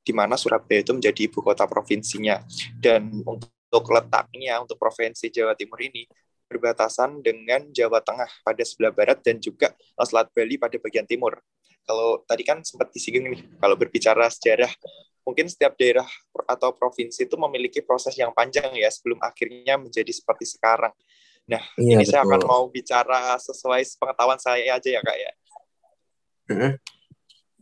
di 0.00 0.12
mana 0.16 0.40
Surabaya 0.40 0.80
itu 0.80 0.96
menjadi 0.96 1.28
ibu 1.28 1.44
kota 1.44 1.68
provinsinya 1.68 2.40
dan 2.80 3.20
untuk 3.28 3.84
letaknya 3.92 4.56
untuk 4.56 4.80
provinsi 4.80 5.28
Jawa 5.28 5.52
Timur 5.52 5.76
ini 5.84 6.08
berbatasan 6.48 7.20
dengan 7.20 7.68
Jawa 7.68 8.00
Tengah 8.00 8.40
pada 8.40 8.64
sebelah 8.64 8.96
barat 8.96 9.20
dan 9.20 9.36
juga 9.36 9.76
Selat 10.00 10.32
Bali 10.32 10.56
pada 10.56 10.80
bagian 10.80 11.04
timur. 11.04 11.36
Kalau 11.84 12.24
tadi 12.24 12.48
kan 12.48 12.64
sempat 12.64 12.88
disinggung 12.88 13.28
nih, 13.28 13.44
kalau 13.60 13.76
berbicara 13.76 14.32
sejarah, 14.32 14.72
mungkin 15.28 15.44
setiap 15.52 15.76
daerah 15.76 16.08
atau 16.48 16.72
provinsi 16.72 17.28
itu 17.28 17.36
memiliki 17.36 17.84
proses 17.84 18.16
yang 18.16 18.32
panjang 18.32 18.72
ya 18.72 18.88
sebelum 18.88 19.20
akhirnya 19.20 19.76
menjadi 19.76 20.08
seperti 20.08 20.48
sekarang. 20.48 20.96
Nah, 21.44 21.60
iya, 21.76 22.00
ini 22.00 22.04
betul. 22.04 22.12
saya 22.16 22.20
akan 22.24 22.40
mau 22.48 22.64
bicara 22.72 23.36
sesuai 23.36 23.84
pengetahuan 24.00 24.40
saya 24.40 24.80
aja 24.80 24.88
ya 24.88 25.00
kak 25.04 25.16
ya. 25.20 25.32
Mm 26.48 26.56
-hmm 26.56 26.72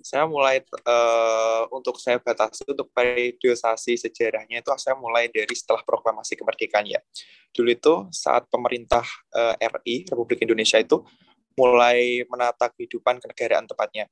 saya 0.06 0.22
mulai 0.30 0.62
uh, 0.86 1.66
untuk 1.74 1.98
saya 1.98 2.22
batasi 2.22 2.62
untuk 2.70 2.86
periodisasi 2.94 3.98
sejarahnya 3.98 4.62
itu 4.62 4.70
saya 4.78 4.94
mulai 4.94 5.26
dari 5.26 5.50
setelah 5.50 5.82
proklamasi 5.82 6.38
kemerdekaan 6.38 6.86
ya. 6.86 7.02
Dulu 7.50 7.66
itu 7.74 7.94
saat 8.14 8.46
pemerintah 8.46 9.02
uh, 9.34 9.58
eh, 9.58 9.66
RI 9.66 10.06
Republik 10.06 10.46
Indonesia 10.46 10.78
itu 10.78 11.02
mulai 11.58 12.22
menata 12.30 12.70
kehidupan 12.70 13.18
kenegaraan 13.18 13.66
tepatnya. 13.66 14.06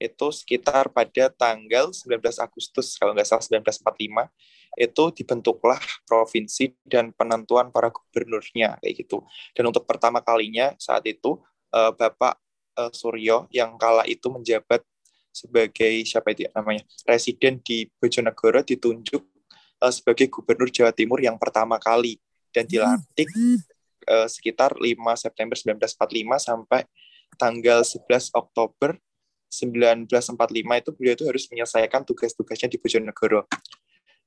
Itu 0.00 0.32
sekitar 0.32 0.88
pada 0.88 1.28
tanggal 1.28 1.92
19 1.92 2.16
Agustus 2.40 2.96
kalau 2.96 3.12
nggak 3.12 3.28
salah 3.28 3.44
1945 3.60 4.32
itu 4.80 5.04
dibentuklah 5.12 5.76
provinsi 6.08 6.72
dan 6.88 7.12
penentuan 7.12 7.68
para 7.68 7.92
gubernurnya 7.92 8.80
kayak 8.80 8.94
gitu. 9.04 9.20
Dan 9.52 9.68
untuk 9.68 9.84
pertama 9.84 10.24
kalinya 10.24 10.72
saat 10.80 11.04
itu 11.04 11.36
uh, 11.76 11.92
Bapak 11.92 12.40
Suryo 12.96 13.44
yang 13.52 13.76
kala 13.76 14.08
itu 14.08 14.32
menjabat 14.32 14.80
sebagai 15.28 16.00
siapa 16.08 16.32
itu 16.32 16.48
ya 16.48 16.50
namanya 16.56 16.80
residen 17.04 17.60
di 17.60 17.84
Bojonegoro 18.00 18.64
ditunjuk 18.64 19.20
uh, 19.84 19.92
sebagai 19.92 20.32
gubernur 20.32 20.72
Jawa 20.72 20.96
Timur 20.96 21.20
yang 21.20 21.36
pertama 21.36 21.76
kali 21.76 22.16
dan 22.50 22.64
dilantik 22.64 23.28
sekitar 24.26 24.74
5 24.74 24.96
September 25.14 25.54
1945 25.54 26.42
sampai 26.42 26.82
tanggal 27.38 27.86
11 27.86 28.34
Oktober 28.34 28.98
1945 29.50 30.06
itu 30.54 30.90
beliau 30.94 31.14
itu 31.18 31.24
harus 31.26 31.44
menyelesaikan 31.50 32.06
tugas-tugasnya 32.06 32.70
di 32.70 32.78
Bojonegoro. 32.78 33.50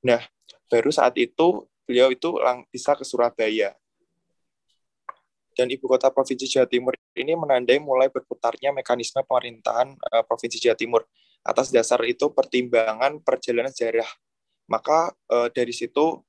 Nah, 0.03 0.19
baru 0.67 0.91
saat 0.91 1.15
itu 1.15 1.63
beliau 1.87 2.11
itu 2.11 2.35
bisa 2.69 2.93
ke 2.93 3.07
Surabaya 3.07 3.71
dan 5.53 5.69
ibu 5.69 5.85
kota 5.85 6.09
provinsi 6.09 6.49
Jawa 6.49 6.67
Timur 6.67 6.97
ini 7.13 7.37
menandai 7.37 7.77
mulai 7.77 8.09
berputarnya 8.09 8.73
mekanisme 8.73 9.21
pemerintahan 9.21 9.93
uh, 10.11 10.23
provinsi 10.25 10.57
Jawa 10.57 10.77
Timur. 10.77 11.01
Atas 11.45 11.69
dasar 11.69 12.01
itu 12.07 12.31
pertimbangan 12.33 13.21
perjalanan 13.21 13.69
sejarah. 13.69 14.09
Maka 14.65 15.13
uh, 15.29 15.47
dari 15.53 15.71
situ 15.75 16.19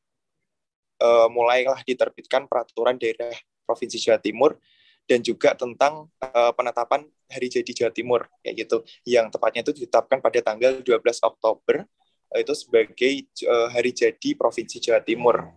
uh, 1.01 1.29
mulailah 1.33 1.81
diterbitkan 1.89 2.45
peraturan 2.45 3.01
daerah 3.01 3.33
provinsi 3.65 3.97
Jawa 3.97 4.21
Timur 4.21 4.61
dan 5.09 5.25
juga 5.25 5.57
tentang 5.57 6.13
uh, 6.21 6.53
penetapan 6.53 7.09
hari 7.29 7.49
jadi 7.49 7.71
Jawa 7.73 7.93
Timur 7.93 8.21
kayak 8.41 8.55
gitu. 8.67 8.77
Yang 9.09 9.37
tepatnya 9.37 9.61
itu 9.65 9.73
ditetapkan 9.85 10.19
pada 10.21 10.41
tanggal 10.41 10.81
12 10.81 11.01
Oktober 11.25 11.85
uh, 12.33 12.39
itu 12.41 12.55
sebagai 12.57 13.13
uh, 13.47 13.69
hari 13.71 13.91
jadi 13.95 14.31
provinsi 14.37 14.81
Jawa 14.81 15.01
Timur 15.01 15.51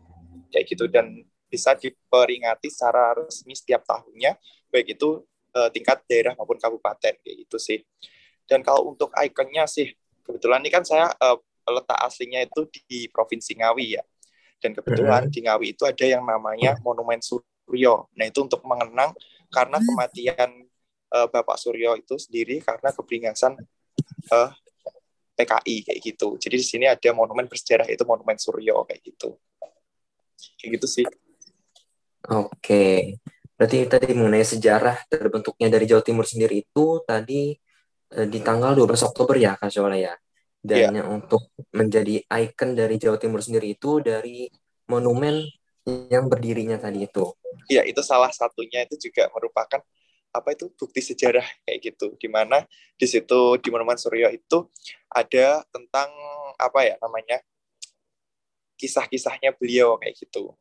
kayak 0.52 0.66
gitu 0.68 0.88
dan 0.88 1.28
bisa 1.48 1.76
diperingati 1.76 2.68
secara 2.68 3.16
resmi 3.16 3.56
setiap 3.56 3.88
tahunnya, 3.88 4.36
baik 4.68 5.00
itu 5.00 5.24
uh, 5.56 5.70
tingkat 5.72 6.04
daerah 6.06 6.36
maupun 6.36 6.60
kabupaten 6.60 7.16
kayak 7.24 7.36
gitu 7.48 7.58
sih. 7.58 7.80
Dan 8.48 8.64
kalau 8.64 8.92
untuk 8.92 9.12
ikonnya 9.16 9.68
sih, 9.68 9.92
kebetulan 10.24 10.60
ini 10.64 10.72
kan 10.72 10.84
saya 10.84 11.12
uh, 11.20 11.40
letak 11.68 12.00
aslinya 12.04 12.44
itu 12.44 12.68
di 12.88 13.08
Provinsi 13.12 13.56
Ngawi 13.60 14.00
ya. 14.00 14.04
Dan 14.60 14.76
kebetulan 14.76 15.30
di 15.32 15.44
Ngawi 15.44 15.76
itu 15.76 15.84
ada 15.88 16.06
yang 16.08 16.24
namanya 16.24 16.76
Monumen 16.84 17.20
Suryo. 17.24 18.12
Nah 18.16 18.26
itu 18.28 18.40
untuk 18.44 18.64
mengenang 18.68 19.14
karena 19.52 19.78
kematian 19.80 20.67
uh, 21.18 21.28
Bapak 21.30 21.58
Suryo 21.58 21.98
itu 21.98 22.22
sendiri 22.22 22.62
karena 22.62 22.94
keberingasan 22.94 23.58
uh, 24.30 24.50
PKI 25.38 25.76
kayak 25.86 26.00
gitu. 26.02 26.38
Jadi 26.38 26.56
di 26.58 26.66
sini 26.66 26.86
ada 26.90 27.10
monumen 27.14 27.46
bersejarah 27.46 27.86
itu 27.90 28.02
Monumen 28.06 28.38
Suryo 28.42 28.86
kayak 28.86 29.02
gitu. 29.06 29.38
Kayak 30.58 30.82
gitu 30.82 30.88
sih. 30.90 31.06
Oke, 32.28 33.16
berarti 33.56 33.78
tadi 33.86 34.12
mengenai 34.18 34.44
sejarah 34.44 34.98
terbentuknya 35.08 35.70
dari 35.70 35.86
Jawa 35.86 36.02
Timur 36.02 36.26
sendiri 36.26 36.66
itu 36.66 37.06
tadi 37.06 37.54
eh, 38.18 38.28
di 38.28 38.40
tanggal 38.42 38.74
12 38.74 39.08
Oktober 39.14 39.38
ya 39.38 39.54
Kak 39.56 39.70
Shola 39.70 39.96
ya. 39.96 40.18
Dan 40.58 41.00
yeah. 41.00 41.06
untuk 41.06 41.54
menjadi 41.72 42.26
ikon 42.28 42.74
dari 42.74 42.98
Jawa 42.98 43.22
Timur 43.22 43.40
sendiri 43.40 43.78
itu 43.78 44.02
dari 44.02 44.50
monumen 44.90 45.46
yang 46.12 46.28
berdirinya 46.28 46.76
tadi 46.76 47.08
itu. 47.08 47.24
Iya, 47.72 47.88
itu 47.88 48.04
salah 48.04 48.34
satunya 48.34 48.84
itu 48.84 49.08
juga 49.08 49.32
merupakan 49.32 49.80
apa 50.38 50.54
itu 50.54 50.70
bukti 50.78 51.02
sejarah 51.02 51.46
kayak 51.66 51.80
gitu 51.82 52.14
di 52.22 52.30
mana 52.30 52.64
di 52.94 53.08
situ 53.10 53.58
di 53.58 53.68
Monumen 53.74 53.98
Suryo 53.98 54.30
itu 54.30 54.70
ada 55.10 55.66
tentang 55.74 56.10
apa 56.62 56.80
ya 56.86 56.96
namanya 57.02 57.42
kisah-kisahnya 58.78 59.58
beliau 59.58 59.98
kayak 59.98 60.16
gitu 60.22 60.54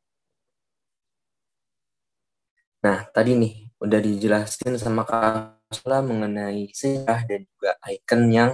Nah, 2.87 3.03
tadi 3.11 3.35
nih 3.35 3.67
udah 3.83 3.99
dijelasin 3.99 4.79
sama 4.79 5.03
Kak 5.03 5.75
Sula 5.75 5.99
mengenai 6.07 6.71
sejarah 6.71 7.27
dan 7.27 7.43
juga 7.43 7.75
ikon 7.83 8.23
yang 8.31 8.53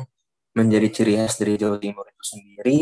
menjadi 0.56 0.88
ciri 0.88 1.14
khas 1.20 1.36
dari 1.36 1.60
Jawa 1.60 1.76
Timur 1.76 2.08
itu 2.08 2.24
sendiri. 2.24 2.80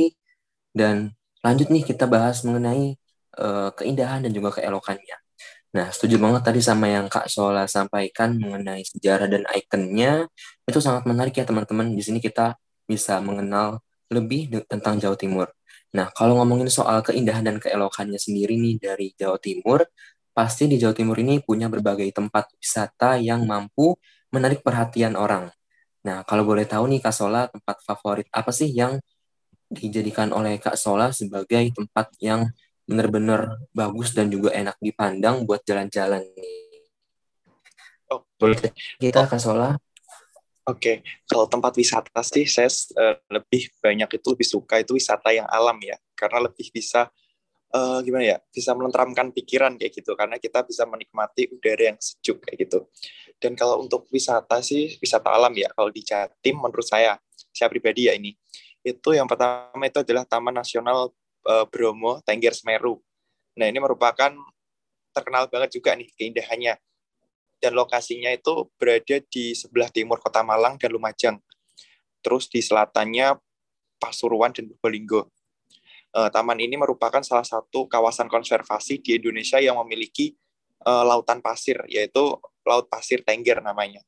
Dan 0.70 1.10
lanjut 1.42 1.66
nih 1.74 1.82
kita 1.82 2.06
bahas 2.06 2.46
mengenai 2.46 2.94
uh, 3.42 3.74
keindahan 3.74 4.22
dan 4.22 4.30
juga 4.30 4.54
keelokannya. 4.54 5.18
Nah, 5.70 5.86
setuju 5.94 6.18
banget 6.18 6.42
tadi 6.42 6.58
sama 6.58 6.90
yang 6.90 7.06
Kak 7.06 7.30
Sola 7.30 7.62
sampaikan 7.70 8.34
mengenai 8.34 8.82
sejarah 8.82 9.30
dan 9.30 9.46
ikonnya. 9.54 10.26
Itu 10.66 10.82
sangat 10.82 11.06
menarik 11.06 11.38
ya 11.38 11.46
teman-teman. 11.46 11.94
Di 11.94 12.02
sini 12.02 12.18
kita 12.18 12.58
bisa 12.90 13.22
mengenal 13.22 13.78
lebih 14.10 14.50
tentang 14.66 14.98
Jawa 14.98 15.14
Timur. 15.14 15.46
Nah, 15.94 16.10
kalau 16.10 16.42
ngomongin 16.42 16.66
soal 16.66 17.02
keindahan 17.06 17.46
dan 17.46 17.56
keelokannya 17.62 18.18
sendiri 18.18 18.58
nih 18.58 18.82
dari 18.82 19.06
Jawa 19.14 19.38
Timur, 19.38 19.86
pasti 20.34 20.66
di 20.66 20.74
Jawa 20.78 20.94
Timur 20.94 21.14
ini 21.22 21.38
punya 21.38 21.70
berbagai 21.70 22.10
tempat 22.10 22.50
wisata 22.58 23.18
yang 23.22 23.46
mampu 23.46 23.94
menarik 24.34 24.66
perhatian 24.66 25.14
orang. 25.14 25.50
Nah, 26.02 26.26
kalau 26.26 26.42
boleh 26.42 26.66
tahu 26.66 26.90
nih 26.90 26.98
Kak 26.98 27.14
Sola, 27.14 27.46
tempat 27.46 27.78
favorit 27.86 28.26
apa 28.34 28.50
sih 28.50 28.70
yang 28.74 28.98
dijadikan 29.70 30.34
oleh 30.34 30.58
Kak 30.58 30.74
Sola 30.74 31.14
sebagai 31.14 31.70
tempat 31.70 32.10
yang 32.18 32.50
benar-benar 32.90 33.62
bagus 33.70 34.10
dan 34.10 34.26
juga 34.26 34.50
enak 34.50 34.74
dipandang 34.82 35.46
buat 35.46 35.62
jalan-jalan 35.62 36.26
nih? 36.34 36.58
Oh, 38.10 38.26
boleh 38.34 38.58
kita 38.98 39.30
Kak 39.30 39.38
Sola? 39.38 39.78
Oke, 40.66 40.74
okay. 40.74 40.96
kalau 41.30 41.46
tempat 41.46 41.72
wisata 41.78 42.20
sih 42.26 42.50
saya 42.50 42.66
uh, 42.98 43.16
lebih 43.30 43.70
banyak 43.78 44.10
itu 44.18 44.26
lebih 44.34 44.46
suka 44.46 44.82
itu 44.82 44.98
wisata 44.98 45.30
yang 45.30 45.46
alam 45.46 45.78
ya, 45.78 45.94
karena 46.18 46.50
lebih 46.50 46.68
bisa 46.74 47.06
uh, 47.74 47.98
gimana 48.02 48.36
ya 48.36 48.38
bisa 48.50 48.74
menenteramkan 48.74 49.30
pikiran 49.30 49.78
kayak 49.78 49.92
gitu 49.94 50.12
karena 50.18 50.36
kita 50.36 50.66
bisa 50.66 50.84
menikmati 50.86 51.50
udara 51.50 51.94
yang 51.94 51.98
sejuk 51.98 52.42
kayak 52.42 52.66
gitu 52.66 52.78
dan 53.38 53.54
kalau 53.54 53.82
untuk 53.82 54.06
wisata 54.10 54.60
sih 54.60 54.98
wisata 54.98 55.30
alam 55.30 55.54
ya 55.54 55.70
kalau 55.72 55.88
di 55.90 56.02
Jatim 56.02 56.58
menurut 56.58 56.86
saya 56.86 57.16
saya 57.50 57.70
pribadi 57.70 58.10
ya 58.10 58.14
ini 58.14 58.34
itu 58.80 59.10
yang 59.12 59.28
pertama 59.28 59.84
itu 59.84 59.98
adalah 60.00 60.24
Taman 60.24 60.56
Nasional 60.56 61.12
uh, 61.46 61.64
Bromo 61.68 62.20
Tengger 62.24 62.52
Semeru. 62.52 63.00
Nah 63.56 63.66
ini 63.68 63.78
merupakan 63.78 64.32
terkenal 65.12 65.50
banget 65.50 65.76
juga 65.76 65.94
nih 65.96 66.08
keindahannya. 66.16 66.74
Dan 67.60 67.76
lokasinya 67.76 68.32
itu 68.32 68.72
berada 68.80 69.20
di 69.28 69.52
sebelah 69.52 69.92
timur 69.92 70.16
kota 70.16 70.40
Malang 70.40 70.80
dan 70.80 70.96
Lumajang. 70.96 71.36
Terus 72.24 72.48
di 72.48 72.64
selatannya 72.64 73.36
Pasuruan 74.00 74.48
dan 74.48 74.64
Probolinggo. 74.64 75.28
Uh, 76.10 76.32
taman 76.32 76.56
ini 76.58 76.74
merupakan 76.74 77.20
salah 77.20 77.44
satu 77.44 77.84
kawasan 77.86 78.26
konservasi 78.32 78.98
di 78.98 79.20
Indonesia 79.20 79.60
yang 79.60 79.76
memiliki 79.84 80.34
uh, 80.88 81.04
lautan 81.04 81.44
pasir, 81.44 81.78
yaitu 81.86 82.34
Laut 82.64 82.88
Pasir 82.88 83.20
Tengger 83.22 83.60
namanya. 83.60 84.00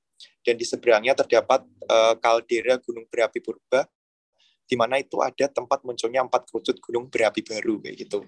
Dan 0.42 0.58
di 0.58 0.64
seberangnya 0.66 1.14
terdapat 1.14 1.62
uh, 1.86 2.16
kaldera 2.18 2.80
Gunung 2.80 3.06
Berapi 3.06 3.38
Purba, 3.38 3.86
di 4.72 4.76
mana 4.80 4.96
itu 4.96 5.20
ada 5.20 5.52
tempat 5.52 5.84
munculnya 5.84 6.24
empat 6.24 6.48
kerucut 6.48 6.80
gunung 6.80 7.12
berapi 7.12 7.44
baru 7.44 7.76
kayak 7.84 8.08
gitu. 8.08 8.24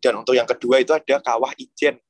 Dan 0.00 0.24
untuk 0.24 0.32
yang 0.32 0.48
kedua 0.48 0.80
itu 0.80 0.96
ada 0.96 1.20
Kawah 1.20 1.52
Ijen 1.60 2.00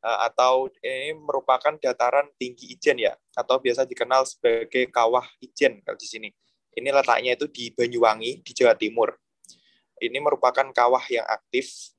uh, 0.00 0.18
atau 0.24 0.72
ini 0.80 1.12
merupakan 1.20 1.76
dataran 1.76 2.32
tinggi 2.40 2.72
Ijen 2.72 2.96
ya, 2.96 3.12
atau 3.36 3.60
biasa 3.60 3.84
dikenal 3.84 4.24
sebagai 4.24 4.88
Kawah 4.88 5.28
Ijen 5.44 5.84
kalau 5.84 6.00
di 6.00 6.08
sini. 6.08 6.28
Ini 6.72 6.88
letaknya 6.88 7.36
itu 7.36 7.44
di 7.50 7.68
Banyuwangi 7.76 8.40
di 8.40 8.52
Jawa 8.56 8.72
Timur 8.72 9.12
ini 10.00 10.18
merupakan 10.18 10.64
kawah 10.72 11.04
yang 11.12 11.28
aktif, 11.28 11.92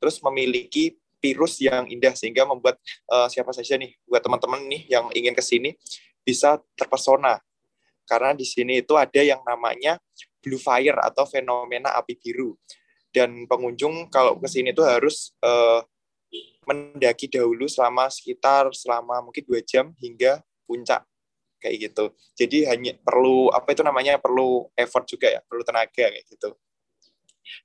terus 0.00 0.18
memiliki 0.24 0.96
virus 1.22 1.60
yang 1.62 1.86
indah 1.86 2.16
sehingga 2.18 2.42
membuat 2.48 2.80
uh, 3.06 3.30
siapa 3.30 3.54
saja 3.54 3.78
nih 3.78 3.94
buat 4.08 4.18
teman-teman 4.18 4.66
nih 4.66 4.82
yang 4.90 5.06
ingin 5.14 5.38
ke 5.38 5.44
sini 5.44 5.78
bisa 6.26 6.58
terpesona 6.74 7.38
karena 8.10 8.34
di 8.34 8.42
sini 8.42 8.82
itu 8.82 8.98
ada 8.98 9.22
yang 9.22 9.38
namanya 9.46 10.02
blue 10.42 10.58
fire 10.58 10.98
atau 10.98 11.24
fenomena 11.24 11.94
api 11.94 12.18
biru 12.18 12.58
dan 13.14 13.46
pengunjung 13.46 14.10
kalau 14.10 14.36
ke 14.40 14.48
sini 14.50 14.74
itu 14.74 14.82
harus 14.82 15.36
uh, 15.44 15.84
mendaki 16.64 17.28
dahulu 17.28 17.68
selama 17.68 18.08
sekitar 18.08 18.70
selama 18.74 19.20
mungkin 19.20 19.44
dua 19.44 19.60
jam 19.62 19.92
hingga 20.00 20.40
puncak 20.64 21.04
kayak 21.62 21.90
gitu. 21.90 22.10
Jadi 22.34 22.66
hanya 22.66 22.98
perlu 22.98 23.46
apa 23.54 23.70
itu 23.70 23.86
namanya 23.86 24.18
perlu 24.18 24.66
effort 24.74 25.06
juga 25.06 25.30
ya, 25.30 25.40
perlu 25.46 25.62
tenaga 25.62 26.10
kayak 26.10 26.26
gitu. 26.26 26.58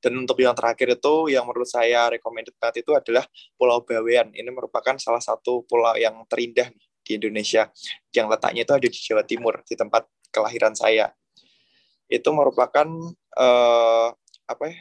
Dan 0.04 0.14
untuk 0.26 0.38
yang 0.38 0.54
terakhir 0.54 1.00
itu 1.00 1.32
yang 1.32 1.46
menurut 1.48 1.70
saya 1.70 2.12
recommended 2.12 2.54
banget 2.62 2.86
itu 2.86 2.92
adalah 2.94 3.26
Pulau 3.58 3.82
Bawean. 3.82 4.30
Ini 4.34 4.50
merupakan 4.52 4.98
salah 5.00 5.22
satu 5.22 5.64
pulau 5.66 5.96
yang 5.96 6.18
terindah 6.28 6.70
di 7.02 7.18
Indonesia. 7.18 7.72
Yang 8.12 8.28
letaknya 8.36 8.62
itu 8.68 8.74
ada 8.74 8.88
di 8.90 9.00
Jawa 9.00 9.24
Timur, 9.24 9.56
di 9.64 9.74
tempat 9.78 10.04
kelahiran 10.30 10.76
saya. 10.76 11.10
Itu 12.08 12.32
merupakan 12.32 12.88
uh, 13.38 14.10
apa 14.48 14.64
ya? 14.68 14.78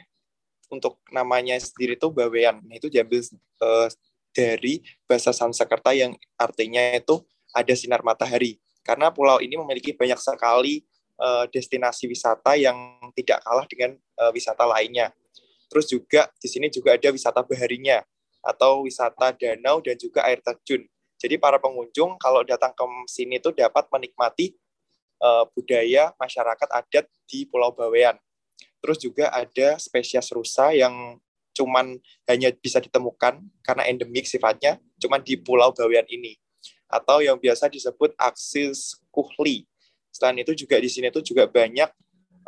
Untuk 0.67 0.99
namanya 1.15 1.55
sendiri 1.59 1.95
itu 1.95 2.11
Bawean. 2.11 2.59
Nah, 2.67 2.75
itu 2.75 2.91
diambil 2.91 3.23
uh, 3.63 3.87
dari 4.35 4.83
bahasa 5.07 5.31
Sanskerta 5.31 5.95
yang 5.95 6.11
artinya 6.35 6.91
itu 6.91 7.23
ada 7.55 7.71
sinar 7.71 8.03
matahari. 8.03 8.59
Karena 8.83 9.11
pulau 9.11 9.39
ini 9.39 9.55
memiliki 9.55 9.95
banyak 9.95 10.19
sekali 10.19 10.83
uh, 11.19 11.47
destinasi 11.51 12.07
wisata 12.07 12.55
yang 12.55 12.77
tidak 13.15 13.43
kalah 13.43 13.65
dengan 13.67 13.95
uh, 14.19 14.31
wisata 14.31 14.63
lainnya. 14.63 15.11
Terus 15.67 15.87
juga 15.91 16.31
di 16.39 16.47
sini 16.47 16.71
juga 16.71 16.95
ada 16.95 17.11
wisata 17.11 17.43
baharinya 17.43 17.99
atau 18.39 18.87
wisata 18.87 19.35
danau 19.35 19.83
dan 19.83 19.99
juga 19.99 20.23
air 20.23 20.39
terjun. 20.39 20.87
Jadi 21.17 21.35
para 21.41 21.57
pengunjung 21.57 22.15
kalau 22.21 22.45
datang 22.45 22.71
ke 22.71 22.85
sini 23.09 23.41
itu 23.41 23.49
dapat 23.51 23.89
menikmati 23.89 24.53
uh, 25.21 25.45
budaya 25.53 26.13
masyarakat 26.17 26.69
adat 26.71 27.05
di 27.29 27.45
Pulau 27.47 27.73
Bawean. 27.73 28.17
Terus 28.81 28.97
juga 29.01 29.29
ada 29.33 29.77
spesies 29.81 30.29
rusa 30.33 30.73
yang 30.73 31.17
cuman 31.57 31.97
hanya 32.29 32.53
bisa 32.53 32.77
ditemukan 32.77 33.41
karena 33.65 33.83
endemik 33.89 34.29
sifatnya 34.29 34.77
cuman 35.01 35.25
di 35.25 35.41
Pulau 35.41 35.73
Bawean 35.73 36.05
ini 36.05 36.37
atau 36.85 37.17
yang 37.17 37.41
biasa 37.41 37.65
disebut 37.65 38.13
aksis 38.13 39.01
kuhli 39.09 39.65
Selain 40.17 40.33
itu 40.41 40.57
juga 40.57 40.81
di 40.81 40.89
sini 40.89 41.13
tuh 41.13 41.21
juga 41.21 41.45
banyak 41.45 41.93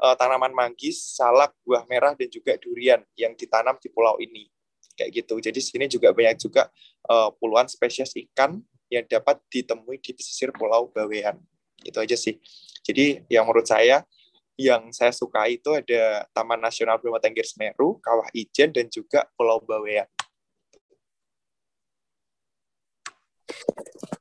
uh, 0.01 0.15
tanaman 0.17 0.49
manggis, 0.49 0.97
salak, 1.13 1.53
buah 1.61 1.85
merah 1.85 2.17
dan 2.17 2.25
juga 2.25 2.57
durian 2.57 3.05
yang 3.13 3.37
ditanam 3.37 3.77
di 3.77 3.93
pulau 3.93 4.17
ini. 4.17 4.49
Kayak 4.97 5.21
gitu. 5.21 5.37
Jadi 5.37 5.59
sini 5.61 5.85
juga 5.85 6.09
banyak 6.09 6.41
juga 6.41 6.65
uh, 7.05 7.29
puluhan 7.37 7.69
spesies 7.69 8.09
ikan 8.17 8.57
yang 8.89 9.05
dapat 9.05 9.37
ditemui 9.53 10.01
di 10.01 10.17
pesisir 10.17 10.49
Pulau 10.49 10.89
Bawean. 10.89 11.37
Itu 11.83 11.97
aja 11.99 12.15
sih. 12.15 12.39
Jadi 12.83 13.23
yang 13.31 13.45
menurut 13.45 13.67
saya 13.67 14.03
yang 14.59 14.91
saya 14.91 15.15
suka 15.15 15.47
itu 15.47 15.71
ada 15.71 16.27
Taman 16.35 16.59
Nasional 16.59 16.99
Bromo 16.99 17.15
Tengger 17.15 17.47
Semeru, 17.47 17.95
Kawah 18.03 18.27
Ijen, 18.35 18.75
dan 18.75 18.91
juga 18.91 19.23
Pulau 19.39 19.63
Bawean. 19.63 20.03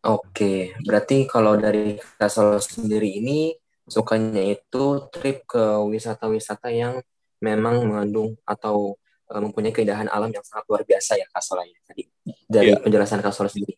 Oke, 0.06 0.78
berarti 0.86 1.26
kalau 1.26 1.58
dari 1.58 1.98
Kak 1.98 2.30
Solo 2.30 2.62
sendiri 2.62 3.18
ini 3.18 3.52
sukanya 3.82 4.40
itu 4.40 5.10
trip 5.10 5.42
ke 5.44 5.82
wisata-wisata 5.90 6.70
yang 6.70 7.02
memang 7.42 7.82
mengandung 7.82 8.38
atau 8.46 8.94
uh, 9.28 9.40
mempunyai 9.42 9.74
keindahan 9.74 10.06
alam 10.06 10.30
yang 10.30 10.44
sangat 10.46 10.64
luar 10.70 10.86
biasa 10.86 11.18
ya 11.18 11.26
Kak 11.28 11.42
Solo 11.42 11.66
ya 11.66 11.78
tadi 11.82 12.06
dari 12.46 12.72
yeah. 12.72 12.80
penjelasan 12.80 13.20
Kak 13.20 13.34
Solo 13.34 13.50
sendiri. 13.50 13.74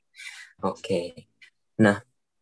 Oke. 0.60 1.26
Nah, 1.80 1.96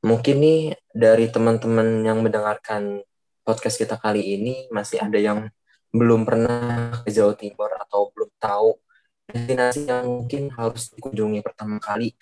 mungkin 0.05 0.37
nih 0.39 0.61
dari 0.95 1.27
teman-teman 1.31 2.07
yang 2.07 2.23
mendengarkan 2.23 3.03
podcast 3.43 3.81
kita 3.81 3.99
kali 3.99 4.39
ini 4.39 4.55
masih 4.71 5.03
ada 5.03 5.19
yang 5.19 5.49
belum 5.91 6.29
pernah 6.29 7.01
ke 7.03 7.11
Jawa 7.11 7.35
Timur 7.35 7.73
atau 7.81 8.13
belum 8.13 8.31
tahu 8.37 8.77
destinasi 9.29 9.89
yang 9.89 10.05
mungkin 10.05 10.53
harus 10.53 10.93
dikunjungi 10.93 11.41
pertama 11.41 11.81
kali 11.81 12.13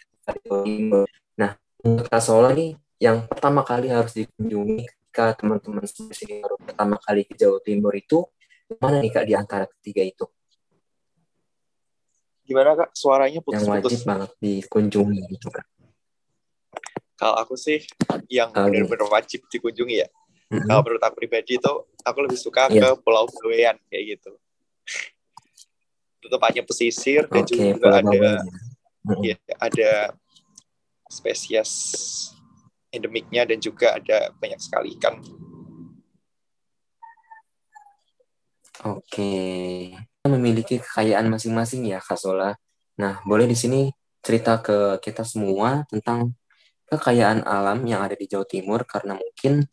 Nah, 1.38 1.54
untuk 1.86 2.06
Kasola 2.10 2.50
nih, 2.50 2.74
yang 2.98 3.30
pertama 3.30 3.62
kali 3.62 3.86
harus 3.92 4.10
dikunjungi 4.16 4.82
ketika 4.82 5.38
teman-teman 5.38 5.86
baru 6.42 6.56
pertama 6.58 6.96
kali 6.98 7.22
ke 7.22 7.38
Jawa 7.38 7.62
Timur 7.62 7.94
itu, 7.94 8.26
mana 8.82 8.98
nih 8.98 9.12
Kak 9.14 9.24
di 9.26 9.34
antara 9.38 9.70
ketiga 9.70 10.02
itu? 10.02 10.26
Gimana 12.46 12.74
Kak, 12.74 12.90
suaranya 12.94 13.38
putus-putus? 13.42 13.70
Yang 13.70 13.82
wajib 13.86 14.00
banget 14.06 14.30
dikunjungi 14.42 15.20
gitu 15.30 15.48
Kak. 15.54 15.66
Kalau 17.16 17.34
aku 17.40 17.56
sih, 17.56 17.80
yang 18.28 18.52
benar-benar 18.52 19.08
wajib 19.08 19.48
dikunjungi 19.48 20.04
ya. 20.04 20.08
Mm-hmm. 20.52 20.68
Kalau 20.68 20.80
menurut 20.84 21.02
aku 21.02 21.16
pribadi 21.24 21.56
itu, 21.58 21.72
aku 22.04 22.18
lebih 22.22 22.38
suka 22.38 22.68
yeah. 22.70 22.94
ke 22.94 23.02
Pulau 23.02 23.26
Bawean 23.26 23.80
kayak 23.88 24.04
gitu. 24.16 24.32
itu 26.16 26.32
tempatnya 26.32 26.66
pesisir 26.66 27.22
dan 27.30 27.46
okay, 27.46 27.70
juga 27.70 28.02
ada 28.02 28.30
ya, 29.22 29.36
ada 29.62 29.90
spesies 31.06 31.70
endemiknya 32.90 33.46
dan 33.46 33.58
juga 33.62 33.94
ada 33.94 34.34
banyak 34.40 34.58
sekali 34.58 34.98
ikan. 34.98 35.22
Oke, 38.84 39.32
kita 39.96 40.28
memiliki 40.28 40.76
kekayaan 40.82 41.30
masing-masing 41.32 41.88
ya 41.88 42.02
Kak 42.02 42.18
Sola. 42.20 42.58
Nah, 43.00 43.24
boleh 43.24 43.48
di 43.48 43.56
sini 43.56 43.88
cerita 44.20 44.60
ke 44.60 44.98
kita 45.00 45.22
semua 45.22 45.86
tentang 45.88 46.34
kekayaan 46.86 47.42
alam 47.42 47.82
yang 47.84 48.02
ada 48.02 48.14
di 48.14 48.26
Jawa 48.30 48.46
Timur 48.46 48.86
karena 48.86 49.18
mungkin 49.18 49.66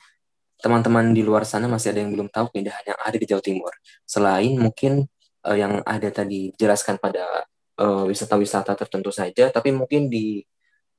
teman-teman 0.63 1.12
di 1.12 1.21
luar 1.21 1.43
sana 1.43 1.67
masih 1.67 1.91
ada 1.91 1.99
yang 2.02 2.12
belum 2.15 2.32
tahu 2.32 2.56
keindahan 2.56 2.95
yang 2.95 2.99
ada 2.99 3.17
di 3.19 3.28
Jawa 3.28 3.43
Timur. 3.43 3.73
Selain 4.08 4.54
mungkin 4.56 5.06
uh, 5.43 5.58
yang 5.58 5.84
ada 5.84 6.10
tadi 6.10 6.56
dijelaskan 6.56 6.97
pada 6.97 7.47
wisata 7.73 8.38
wisata-wisata 8.38 8.78
tertentu 8.78 9.10
saja, 9.10 9.49
tapi 9.49 9.73
mungkin 9.73 10.06
di 10.06 10.45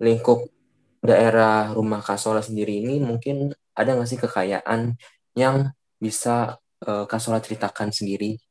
lingkup 0.02 0.42
daerah 0.98 1.70
rumah 1.70 2.02
Kasola 2.02 2.42
sendiri 2.42 2.82
ini 2.82 2.98
mungkin 2.98 3.54
ada 3.78 3.94
nggak 3.94 4.08
sih 4.10 4.18
kekayaan 4.18 4.98
yang 5.38 5.70
bisa 6.02 6.58
uh, 6.82 7.04
Kasola 7.06 7.38
ceritakan 7.38 7.94
sendiri? 7.94 8.42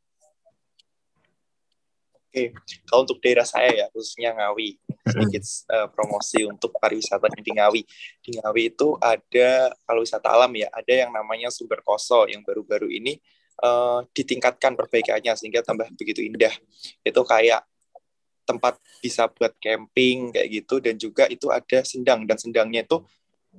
Oke, 2.33 2.49
kalau 2.89 3.05
untuk 3.05 3.21
daerah 3.21 3.45
saya 3.45 3.69
ya 3.69 3.85
khususnya 3.93 4.33
Ngawi 4.33 4.81
sedikit 5.05 5.45
uh, 5.69 5.85
promosi 5.93 6.41
untuk 6.41 6.73
pariwisata 6.81 7.29
di 7.29 7.53
Ngawi. 7.53 7.85
Di 8.25 8.41
Ngawi 8.41 8.73
itu 8.73 8.97
ada 8.97 9.69
kalau 9.85 10.01
wisata 10.01 10.33
alam 10.33 10.49
ya 10.57 10.65
ada 10.73 10.89
yang 11.05 11.13
namanya 11.13 11.53
Sumber 11.53 11.85
Koso 11.85 12.25
yang 12.25 12.41
baru-baru 12.41 12.89
ini 12.89 13.21
uh, 13.61 14.01
ditingkatkan 14.17 14.73
perbaikannya 14.73 15.29
sehingga 15.37 15.61
tambah 15.61 15.85
begitu 15.93 16.25
indah. 16.25 16.49
Itu 17.05 17.21
kayak 17.21 17.69
tempat 18.49 18.81
bisa 18.97 19.29
buat 19.29 19.53
camping 19.61 20.33
kayak 20.33 20.49
gitu 20.49 20.81
dan 20.81 20.97
juga 20.97 21.29
itu 21.29 21.53
ada 21.53 21.85
sendang 21.85 22.25
dan 22.25 22.41
sendangnya 22.41 22.81
itu 22.81 22.97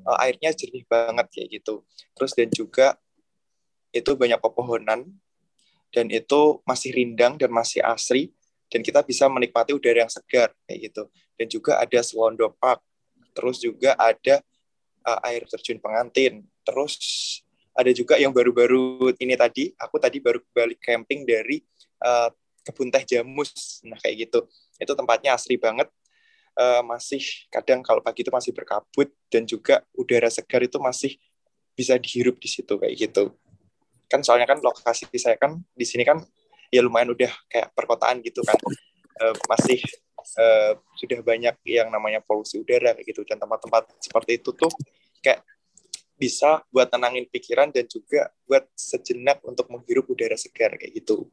uh, 0.03 0.19
airnya 0.19 0.51
jernih 0.51 0.83
banget 0.91 1.31
kayak 1.31 1.63
gitu. 1.63 1.87
Terus 2.19 2.35
dan 2.35 2.51
juga 2.51 2.99
itu 3.95 4.19
banyak 4.19 4.43
pepohonan 4.43 5.15
dan 5.95 6.07
itu 6.11 6.59
masih 6.67 6.91
rindang 6.91 7.39
dan 7.39 7.55
masih 7.55 7.79
asri 7.79 8.35
dan 8.75 8.83
kita 8.83 9.07
bisa 9.07 9.31
menikmati 9.31 9.71
udara 9.71 10.03
yang 10.03 10.11
segar 10.11 10.51
kayak 10.67 10.91
gitu. 10.91 11.07
Dan 11.39 11.47
juga 11.47 11.79
ada 11.79 12.01
Swondo 12.03 12.51
Park. 12.59 12.83
Terus 13.31 13.63
juga 13.63 13.95
ada 13.95 14.43
uh, 15.07 15.27
air 15.31 15.47
terjun 15.47 15.79
pengantin. 15.79 16.43
Terus 16.67 16.99
ada 17.71 17.95
juga 17.95 18.19
yang 18.19 18.35
baru-baru 18.35 19.15
ini 19.23 19.39
tadi, 19.39 19.71
aku 19.79 20.03
tadi 20.03 20.19
baru 20.19 20.43
balik 20.51 20.83
camping 20.83 21.23
dari 21.23 21.63
uh, 22.03 22.35
kebun 22.67 22.91
teh 22.91 23.07
jamus. 23.07 23.79
Nah, 23.87 23.99
kayak 24.03 24.27
gitu 24.27 24.51
itu 24.79 24.93
tempatnya 24.95 25.39
asri 25.39 25.55
banget 25.55 25.87
uh, 26.59 26.83
masih 26.83 27.23
kadang 27.51 27.83
kalau 27.85 28.03
pagi 28.03 28.27
itu 28.27 28.33
masih 28.35 28.51
berkabut 28.51 29.11
dan 29.31 29.47
juga 29.47 29.83
udara 29.95 30.27
segar 30.31 30.67
itu 30.67 30.79
masih 30.83 31.15
bisa 31.75 31.99
dihirup 31.99 32.39
di 32.39 32.49
situ 32.51 32.75
kayak 32.79 32.95
gitu 32.95 33.35
kan 34.11 34.23
soalnya 34.23 34.47
kan 34.47 34.59
lokasi 34.63 35.07
saya 35.19 35.39
kan 35.39 35.59
di 35.75 35.87
sini 35.87 36.07
kan 36.07 36.23
ya 36.75 36.83
lumayan 36.83 37.15
udah 37.15 37.31
kayak 37.47 37.71
perkotaan 37.71 38.19
gitu 38.27 38.43
kan 38.43 38.59
uh, 39.23 39.35
masih 39.47 39.79
uh, 40.35 40.75
sudah 40.99 41.23
banyak 41.23 41.55
yang 41.63 41.87
namanya 41.95 42.19
polusi 42.19 42.59
udara 42.59 42.99
gitu 43.07 43.23
dan 43.23 43.39
tempat-tempat 43.39 43.95
seperti 44.03 44.43
itu 44.43 44.51
tuh 44.51 44.73
kayak 45.23 45.47
bisa 46.19 46.63
buat 46.71 46.91
tenangin 46.91 47.27
pikiran 47.31 47.71
dan 47.71 47.87
juga 47.87 48.31
buat 48.47 48.67
sejenak 48.75 49.43
untuk 49.47 49.71
menghirup 49.71 50.07
udara 50.07 50.39
segar 50.39 50.75
kayak 50.79 50.95
gitu. 51.03 51.27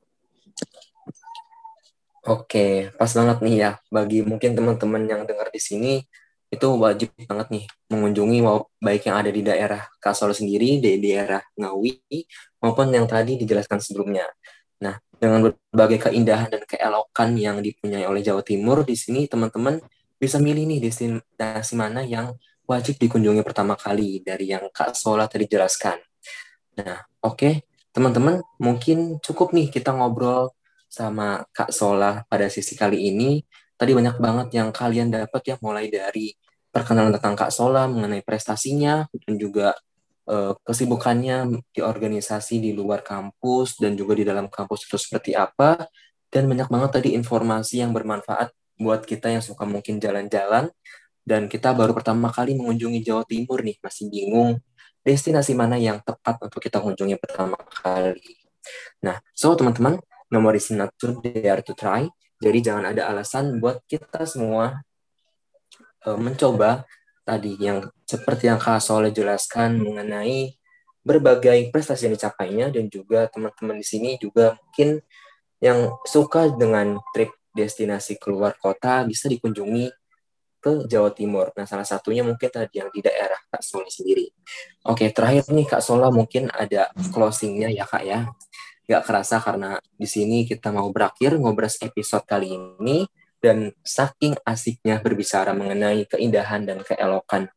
Oke, 2.22 2.94
pas 2.98 3.10
banget 3.10 3.38
nih 3.42 3.56
ya. 3.58 3.72
Bagi 3.90 4.22
mungkin 4.22 4.54
teman-teman 4.54 5.06
yang 5.10 5.22
dengar 5.26 5.50
di 5.50 5.62
sini, 5.62 6.06
itu 6.52 6.68
wajib 6.78 7.10
banget 7.26 7.48
nih 7.50 7.66
mengunjungi 7.90 8.38
baik 8.78 9.10
yang 9.10 9.18
ada 9.24 9.32
di 9.34 9.42
daerah 9.42 9.82
Kasol 9.98 10.36
sendiri, 10.36 10.78
di 10.78 11.02
daerah 11.02 11.42
Ngawi, 11.58 11.98
maupun 12.62 12.94
yang 12.94 13.10
tadi 13.10 13.42
dijelaskan 13.42 13.82
sebelumnya. 13.82 14.30
Nah, 14.82 14.98
dengan 15.22 15.46
berbagai 15.46 16.10
keindahan 16.10 16.50
dan 16.50 16.66
keelokan 16.66 17.38
yang 17.38 17.62
dipunyai 17.62 18.06
oleh 18.10 18.26
Jawa 18.26 18.42
Timur, 18.42 18.82
di 18.82 18.98
sini 18.98 19.30
teman-teman 19.30 19.78
bisa 20.18 20.42
milih 20.42 20.66
nih 20.66 20.80
destinasi 20.82 21.74
mana 21.78 22.02
yang 22.02 22.34
wajib 22.66 22.98
dikunjungi 22.98 23.46
pertama 23.46 23.78
kali 23.78 24.22
dari 24.26 24.54
yang 24.54 24.70
Kak 24.74 24.98
Sola 24.98 25.30
tadi 25.30 25.46
jelaskan. 25.46 26.02
Nah, 26.82 27.06
oke, 27.22 27.38
okay. 27.38 27.54
teman-teman, 27.94 28.42
mungkin 28.58 29.22
cukup 29.22 29.54
nih 29.54 29.70
kita 29.70 29.94
ngobrol 29.94 30.50
sama 30.92 31.46
Kak 31.54 31.72
Sola 31.72 32.26
pada 32.28 32.52
sisi 32.52 32.76
kali 32.76 33.08
ini. 33.14 33.42
tadi 33.82 33.98
banyak 33.98 34.22
banget 34.22 34.62
yang 34.62 34.70
kalian 34.70 35.10
dapat 35.10 35.42
ya 35.42 35.56
mulai 35.58 35.90
dari 35.90 36.30
perkenalan 36.70 37.18
tentang 37.18 37.34
Kak 37.34 37.50
Sola 37.50 37.90
mengenai 37.90 38.22
prestasinya 38.22 39.10
dan 39.10 39.34
juga 39.42 39.74
kesibukannya 40.64 41.60
di 41.76 41.84
organisasi 41.84 42.64
di 42.64 42.72
luar 42.72 43.04
kampus 43.04 43.76
dan 43.82 44.00
juga 44.00 44.16
di 44.16 44.24
dalam 44.24 44.48
kampus 44.48 44.88
itu 44.88 44.96
seperti 44.96 45.36
apa 45.36 45.88
dan 46.32 46.48
banyak 46.48 46.72
banget 46.72 46.90
tadi 47.02 47.10
informasi 47.20 47.84
yang 47.84 47.92
bermanfaat 47.92 48.56
buat 48.80 49.04
kita 49.04 49.28
yang 49.28 49.44
suka 49.44 49.68
mungkin 49.68 50.00
jalan-jalan 50.00 50.72
dan 51.22 51.52
kita 51.52 51.76
baru 51.76 51.92
pertama 51.92 52.32
kali 52.32 52.56
mengunjungi 52.56 53.04
Jawa 53.04 53.28
Timur 53.28 53.62
nih 53.62 53.78
masih 53.84 54.10
bingung 54.10 54.58
destinasi 55.02 55.58
mana 55.58 55.78
yang 55.78 56.02
tepat 56.02 56.38
untuk 56.42 56.62
kita 56.62 56.78
kunjungi 56.78 57.18
pertama 57.18 57.58
kali. 57.82 58.38
Nah, 59.02 59.18
so 59.34 59.54
teman-teman, 59.58 59.98
nomor 60.30 60.54
to 60.98 61.08
dare 61.26 61.62
to 61.66 61.74
try. 61.74 62.06
Jadi 62.42 62.58
jangan 62.62 62.94
ada 62.94 63.10
alasan 63.10 63.62
buat 63.62 63.82
kita 63.86 64.26
semua 64.26 64.82
uh, 66.06 66.18
mencoba 66.18 66.86
tadi 67.32 67.56
yang 67.64 67.88
seperti 68.04 68.52
yang 68.52 68.60
Kak 68.60 68.84
Soleh 68.84 69.16
jelaskan 69.16 69.80
mengenai 69.80 70.52
berbagai 71.00 71.72
prestasi 71.72 72.12
yang 72.12 72.20
dicapainya 72.20 72.68
dan 72.68 72.92
juga 72.92 73.32
teman-teman 73.32 73.80
di 73.80 73.88
sini 73.88 74.20
juga 74.20 74.60
mungkin 74.60 75.00
yang 75.64 75.96
suka 76.04 76.52
dengan 76.52 77.00
trip 77.16 77.32
destinasi 77.56 78.20
keluar 78.20 78.60
kota 78.60 79.08
bisa 79.08 79.32
dikunjungi 79.32 79.88
ke 80.62 80.86
Jawa 80.86 81.10
Timur. 81.16 81.50
Nah, 81.56 81.66
salah 81.66 81.88
satunya 81.88 82.22
mungkin 82.22 82.52
tadi 82.52 82.84
yang 82.84 82.92
di 82.94 83.02
daerah 83.02 83.40
Kak 83.50 83.64
Soli 83.64 83.90
sendiri. 83.90 84.30
Oke, 84.86 85.10
terakhir 85.10 85.48
nih 85.50 85.66
Kak 85.66 85.82
Sola 85.82 86.12
mungkin 86.14 86.52
ada 86.54 86.92
closingnya 87.16 87.72
ya 87.72 87.88
Kak 87.88 88.04
ya. 88.06 88.30
Gak 88.86 89.08
kerasa 89.08 89.40
karena 89.42 89.80
di 89.96 90.06
sini 90.06 90.44
kita 90.46 90.70
mau 90.70 90.92
berakhir 90.92 91.40
ngobras 91.40 91.80
episode 91.82 92.28
kali 92.28 92.60
ini 92.60 93.08
dan 93.42 93.74
saking 93.82 94.38
asiknya 94.46 95.02
berbicara 95.02 95.52
mengenai 95.52 96.06
keindahan 96.06 96.62
dan 96.64 96.86
keelokan 96.86 97.50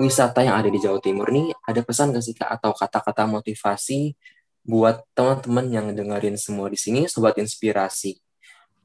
wisata 0.00 0.40
yang 0.44 0.56
ada 0.56 0.68
di 0.72 0.80
Jawa 0.80 1.00
Timur 1.00 1.28
nih, 1.28 1.52
ada 1.64 1.80
pesan 1.84 2.12
gak 2.12 2.24
sih 2.24 2.32
Kak 2.32 2.60
atau 2.60 2.72
kata-kata 2.72 3.28
motivasi 3.28 4.16
buat 4.64 5.04
teman-teman 5.16 5.66
yang 5.68 5.86
dengerin 5.92 6.36
semua 6.40 6.68
di 6.72 6.76
sini, 6.80 7.08
sobat 7.08 7.36
inspirasi? 7.36 8.16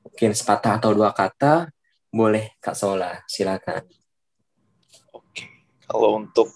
Mungkin 0.03 0.31
sepatah 0.35 0.79
atau 0.79 0.91
dua 0.95 1.11
kata, 1.15 1.71
boleh 2.11 2.55
Kak 2.63 2.75
Sola, 2.75 3.19
silakan. 3.27 3.83
Oke, 5.11 5.47
kalau 5.87 6.19
untuk 6.23 6.51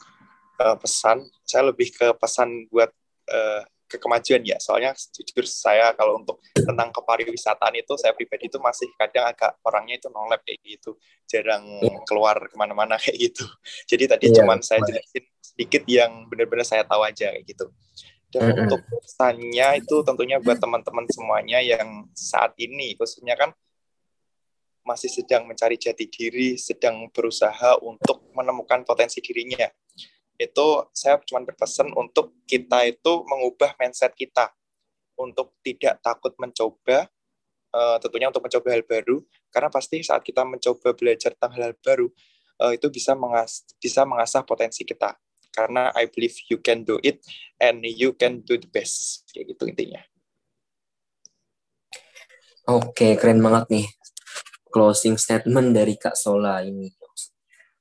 uh, 0.60 0.76
pesan, 0.80 1.24
saya 1.44 1.72
lebih 1.72 1.92
ke 1.92 2.12
pesan 2.16 2.68
buat 2.72 2.92
uh, 3.32 3.64
ke 3.90 3.98
kemajuan 3.98 4.46
ya. 4.46 4.62
Soalnya 4.62 4.94
jujur 4.94 5.50
saya 5.50 5.92
kalau 5.98 6.22
untuk 6.22 6.38
tentang 6.54 6.94
kepariwisataan 6.94 7.74
itu 7.82 7.98
saya 7.98 8.14
pribadi 8.14 8.46
itu 8.46 8.62
masih 8.62 8.86
kadang 8.94 9.26
agak 9.34 9.58
orangnya 9.66 9.98
itu 9.98 10.08
nolep 10.14 10.46
kayak 10.46 10.62
gitu, 10.62 10.94
jarang 11.26 11.66
yeah. 11.82 11.98
keluar 12.06 12.38
ke 12.46 12.56
mana-mana 12.56 12.96
kayak 13.02 13.18
gitu. 13.18 13.44
Jadi 13.90 14.06
tadi 14.06 14.26
yeah, 14.30 14.36
cuman 14.38 14.62
saya 14.62 14.86
jelasin 14.86 15.26
sedikit 15.42 15.84
yang 15.90 16.30
benar-benar 16.30 16.64
saya 16.64 16.86
tahu 16.86 17.02
aja 17.02 17.34
kayak 17.34 17.50
gitu. 17.50 17.66
Dan 18.30 18.46
mm 18.46 18.52
-hmm. 18.54 18.64
untuk 18.70 18.82
pesannya 18.86 19.68
itu 19.82 19.96
tentunya 20.06 20.38
buat 20.38 20.62
teman-teman 20.62 21.10
semuanya 21.10 21.66
yang 21.66 22.06
saat 22.14 22.54
ini 22.62 22.94
khususnya 22.94 23.34
kan 23.34 23.50
masih 24.90 25.12
sedang 25.12 25.46
mencari 25.46 25.78
jati 25.78 26.10
diri, 26.10 26.58
sedang 26.58 27.14
berusaha 27.14 27.78
untuk 27.86 28.26
menemukan 28.34 28.82
potensi 28.82 29.22
dirinya 29.22 29.70
itu 30.40 30.68
saya 30.96 31.20
cuma 31.28 31.44
berpesan 31.44 31.92
untuk 31.94 32.32
kita 32.48 32.88
itu 32.88 33.12
mengubah 33.28 33.76
mindset 33.76 34.16
kita 34.16 34.56
untuk 35.20 35.52
tidak 35.60 36.00
takut 36.00 36.32
mencoba 36.40 37.12
uh, 37.76 38.00
tentunya 38.00 38.32
untuk 38.32 38.48
mencoba 38.48 38.68
hal 38.72 38.84
baru 38.88 39.20
karena 39.52 39.68
pasti 39.68 40.00
saat 40.00 40.24
kita 40.24 40.48
mencoba 40.48 40.96
belajar 40.96 41.36
tentang 41.36 41.54
hal, 41.60 41.64
-hal 41.70 41.74
baru 41.84 42.08
uh, 42.64 42.72
itu 42.72 42.88
bisa 42.88 43.20
mengas 43.20 43.68
bisa 43.84 44.08
mengasah 44.08 44.42
potensi 44.48 44.88
kita 44.88 45.20
karena 45.52 45.92
I 45.92 46.08
believe 46.08 46.40
you 46.48 46.64
can 46.64 46.88
do 46.88 47.04
it 47.04 47.20
and 47.60 47.84
you 47.84 48.16
can 48.16 48.40
do 48.48 48.56
the 48.56 48.70
best 48.72 49.28
kayak 49.36 49.52
gitu 49.52 49.68
intinya. 49.68 50.00
Oke, 52.70 53.18
keren 53.18 53.42
banget 53.42 53.66
nih 53.74 53.88
closing 54.70 55.18
statement 55.18 55.74
dari 55.74 55.98
Kak 55.98 56.14
Sola 56.14 56.62
ini. 56.62 56.94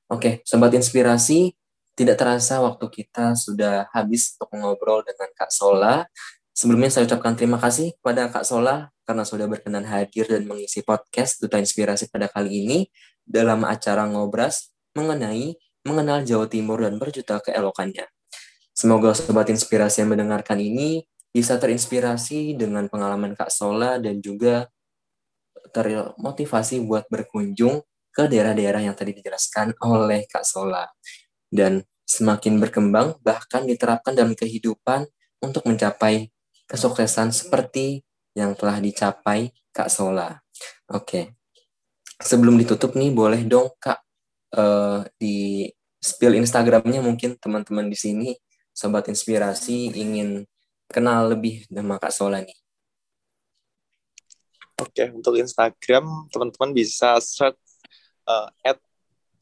Oke, 0.09 0.41
sobat 0.41 0.73
inspirasi, 0.73 1.53
tidak 1.99 2.15
terasa 2.15 2.63
waktu 2.63 2.87
kita 2.87 3.35
sudah 3.35 3.91
habis 3.91 4.31
untuk 4.39 4.55
mengobrol 4.55 5.03
dengan 5.03 5.27
Kak 5.35 5.51
Sola. 5.51 6.07
Sebelumnya 6.55 6.87
saya 6.87 7.03
ucapkan 7.03 7.35
terima 7.35 7.59
kasih 7.59 7.91
kepada 7.99 8.31
Kak 8.31 8.47
Sola 8.47 8.87
karena 9.03 9.27
sudah 9.27 9.51
berkenan 9.51 9.83
hadir 9.83 10.23
dan 10.31 10.47
mengisi 10.47 10.79
podcast 10.79 11.43
Duta 11.43 11.59
Inspirasi 11.59 12.07
pada 12.07 12.31
kali 12.31 12.63
ini 12.63 12.79
dalam 13.27 13.67
acara 13.67 14.07
ngobras 14.07 14.71
mengenai 14.95 15.59
mengenal 15.83 16.23
Jawa 16.23 16.47
Timur 16.47 16.79
dan 16.79 16.95
berjuta 16.95 17.43
keelokannya. 17.43 18.07
Semoga 18.71 19.11
sobat 19.11 19.51
inspirasi 19.51 19.99
yang 19.99 20.15
mendengarkan 20.15 20.55
ini 20.55 21.03
bisa 21.35 21.59
terinspirasi 21.59 22.55
dengan 22.55 22.87
pengalaman 22.87 23.35
Kak 23.35 23.51
Sola 23.51 23.99
dan 23.99 24.23
juga 24.23 24.71
termotivasi 25.75 26.79
buat 26.79 27.11
berkunjung 27.11 27.83
ke 28.15 28.23
daerah-daerah 28.31 28.87
yang 28.87 28.95
tadi 28.95 29.11
dijelaskan 29.19 29.75
oleh 29.83 30.23
Kak 30.31 30.47
Sola 30.47 30.87
dan 31.49 31.85
semakin 32.09 32.57
berkembang 32.57 33.17
bahkan 33.21 33.65
diterapkan 33.69 34.17
dalam 34.17 34.33
kehidupan 34.33 35.05
untuk 35.41 35.65
mencapai 35.69 36.33
kesuksesan 36.65 37.29
seperti 37.33 38.01
yang 38.33 38.53
telah 38.57 38.81
dicapai 38.81 39.53
Kak 39.73 39.89
Sola. 39.89 40.37
Oke. 40.89 41.37
Sebelum 42.19 42.57
ditutup 42.57 42.97
nih 42.97 43.13
boleh 43.13 43.45
dong 43.45 43.71
Kak 43.77 44.01
uh, 44.57 45.05
di 45.17 45.69
spill 45.99 46.39
Instagramnya 46.39 47.03
mungkin 47.03 47.35
teman-teman 47.35 47.87
di 47.91 47.97
sini 47.97 48.29
sobat 48.71 49.11
inspirasi 49.11 49.91
ingin 49.91 50.47
kenal 50.89 51.35
lebih 51.35 51.67
sama 51.69 52.01
Kak 52.01 52.13
Sola 52.13 52.41
nih. 52.41 52.57
Oke, 54.79 55.11
untuk 55.11 55.35
Instagram 55.35 56.31
teman-teman 56.31 56.71
bisa 56.71 57.19
search 57.19 57.59
uh, 58.23 58.47
at 58.63 58.79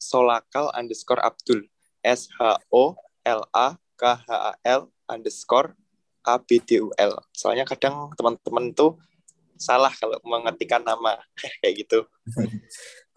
solakal 0.02 0.74
underscore 0.74 1.22
Abdul. 1.22 1.62
S 2.02 2.30
H 2.34 2.62
O 2.70 2.96
L 3.24 3.42
A 3.52 3.76
K 3.98 4.02
H 4.16 4.30
A 4.30 4.52
L 4.64 4.90
underscore 5.10 5.74
A 6.24 6.38
B 6.38 6.60
D 6.62 6.82
U 6.84 6.92
L. 6.94 7.14
Soalnya 7.32 7.64
kadang 7.64 8.12
teman-teman 8.14 8.72
tuh 8.76 9.00
salah 9.58 9.90
kalau 9.90 10.16
mengetikkan 10.22 10.80
nama 10.86 11.18
kayak 11.60 11.84
gitu. 11.84 12.06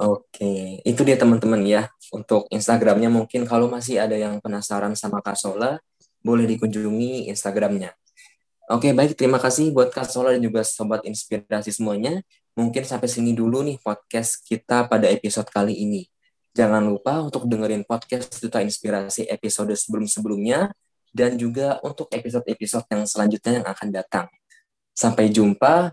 Oke, 0.02 0.82
itu 0.82 1.02
dia 1.06 1.16
teman-teman 1.16 1.62
ya. 1.62 1.88
Untuk 2.10 2.50
Instagramnya 2.50 3.08
mungkin 3.08 3.46
kalau 3.46 3.70
masih 3.70 4.02
ada 4.02 4.18
yang 4.18 4.42
penasaran 4.42 4.98
sama 4.98 5.22
Kak 5.22 5.38
Sola, 5.38 5.78
boleh 6.26 6.50
dikunjungi 6.50 7.30
Instagramnya. 7.30 7.94
Oke, 8.72 8.96
baik. 8.96 9.20
Terima 9.20 9.38
kasih 9.38 9.70
buat 9.76 9.94
Kak 9.94 10.10
Sola 10.10 10.34
dan 10.34 10.42
juga 10.42 10.66
Sobat 10.66 11.06
Inspirasi 11.06 11.76
semuanya. 11.76 12.24
Mungkin 12.58 12.84
sampai 12.84 13.08
sini 13.08 13.32
dulu 13.36 13.64
nih 13.64 13.80
podcast 13.80 14.44
kita 14.44 14.88
pada 14.88 15.08
episode 15.08 15.48
kali 15.52 15.76
ini. 15.76 16.08
Jangan 16.52 16.86
lupa 16.86 17.26
untuk 17.26 17.50
dengerin 17.50 17.82
podcast 17.88 18.38
Duta 18.38 18.62
Inspirasi 18.62 19.26
episode 19.26 19.74
sebelum-sebelumnya 19.74 20.70
dan 21.10 21.36
juga 21.36 21.82
untuk 21.82 22.08
episode-episode 22.14 22.86
yang 22.94 23.04
selanjutnya 23.10 23.52
yang 23.64 23.68
akan 23.68 23.90
datang. 23.90 24.26
Sampai 24.94 25.34
jumpa 25.34 25.90